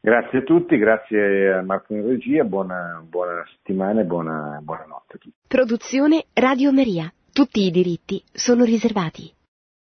[0.00, 5.18] Grazie a tutti, grazie a Marco in regia, buona, buona settimana e buona, buonanotte a
[5.18, 5.36] tutti.
[5.46, 7.12] Produzione Radio Maria.
[7.32, 9.35] Tutti i diritti sono riservati.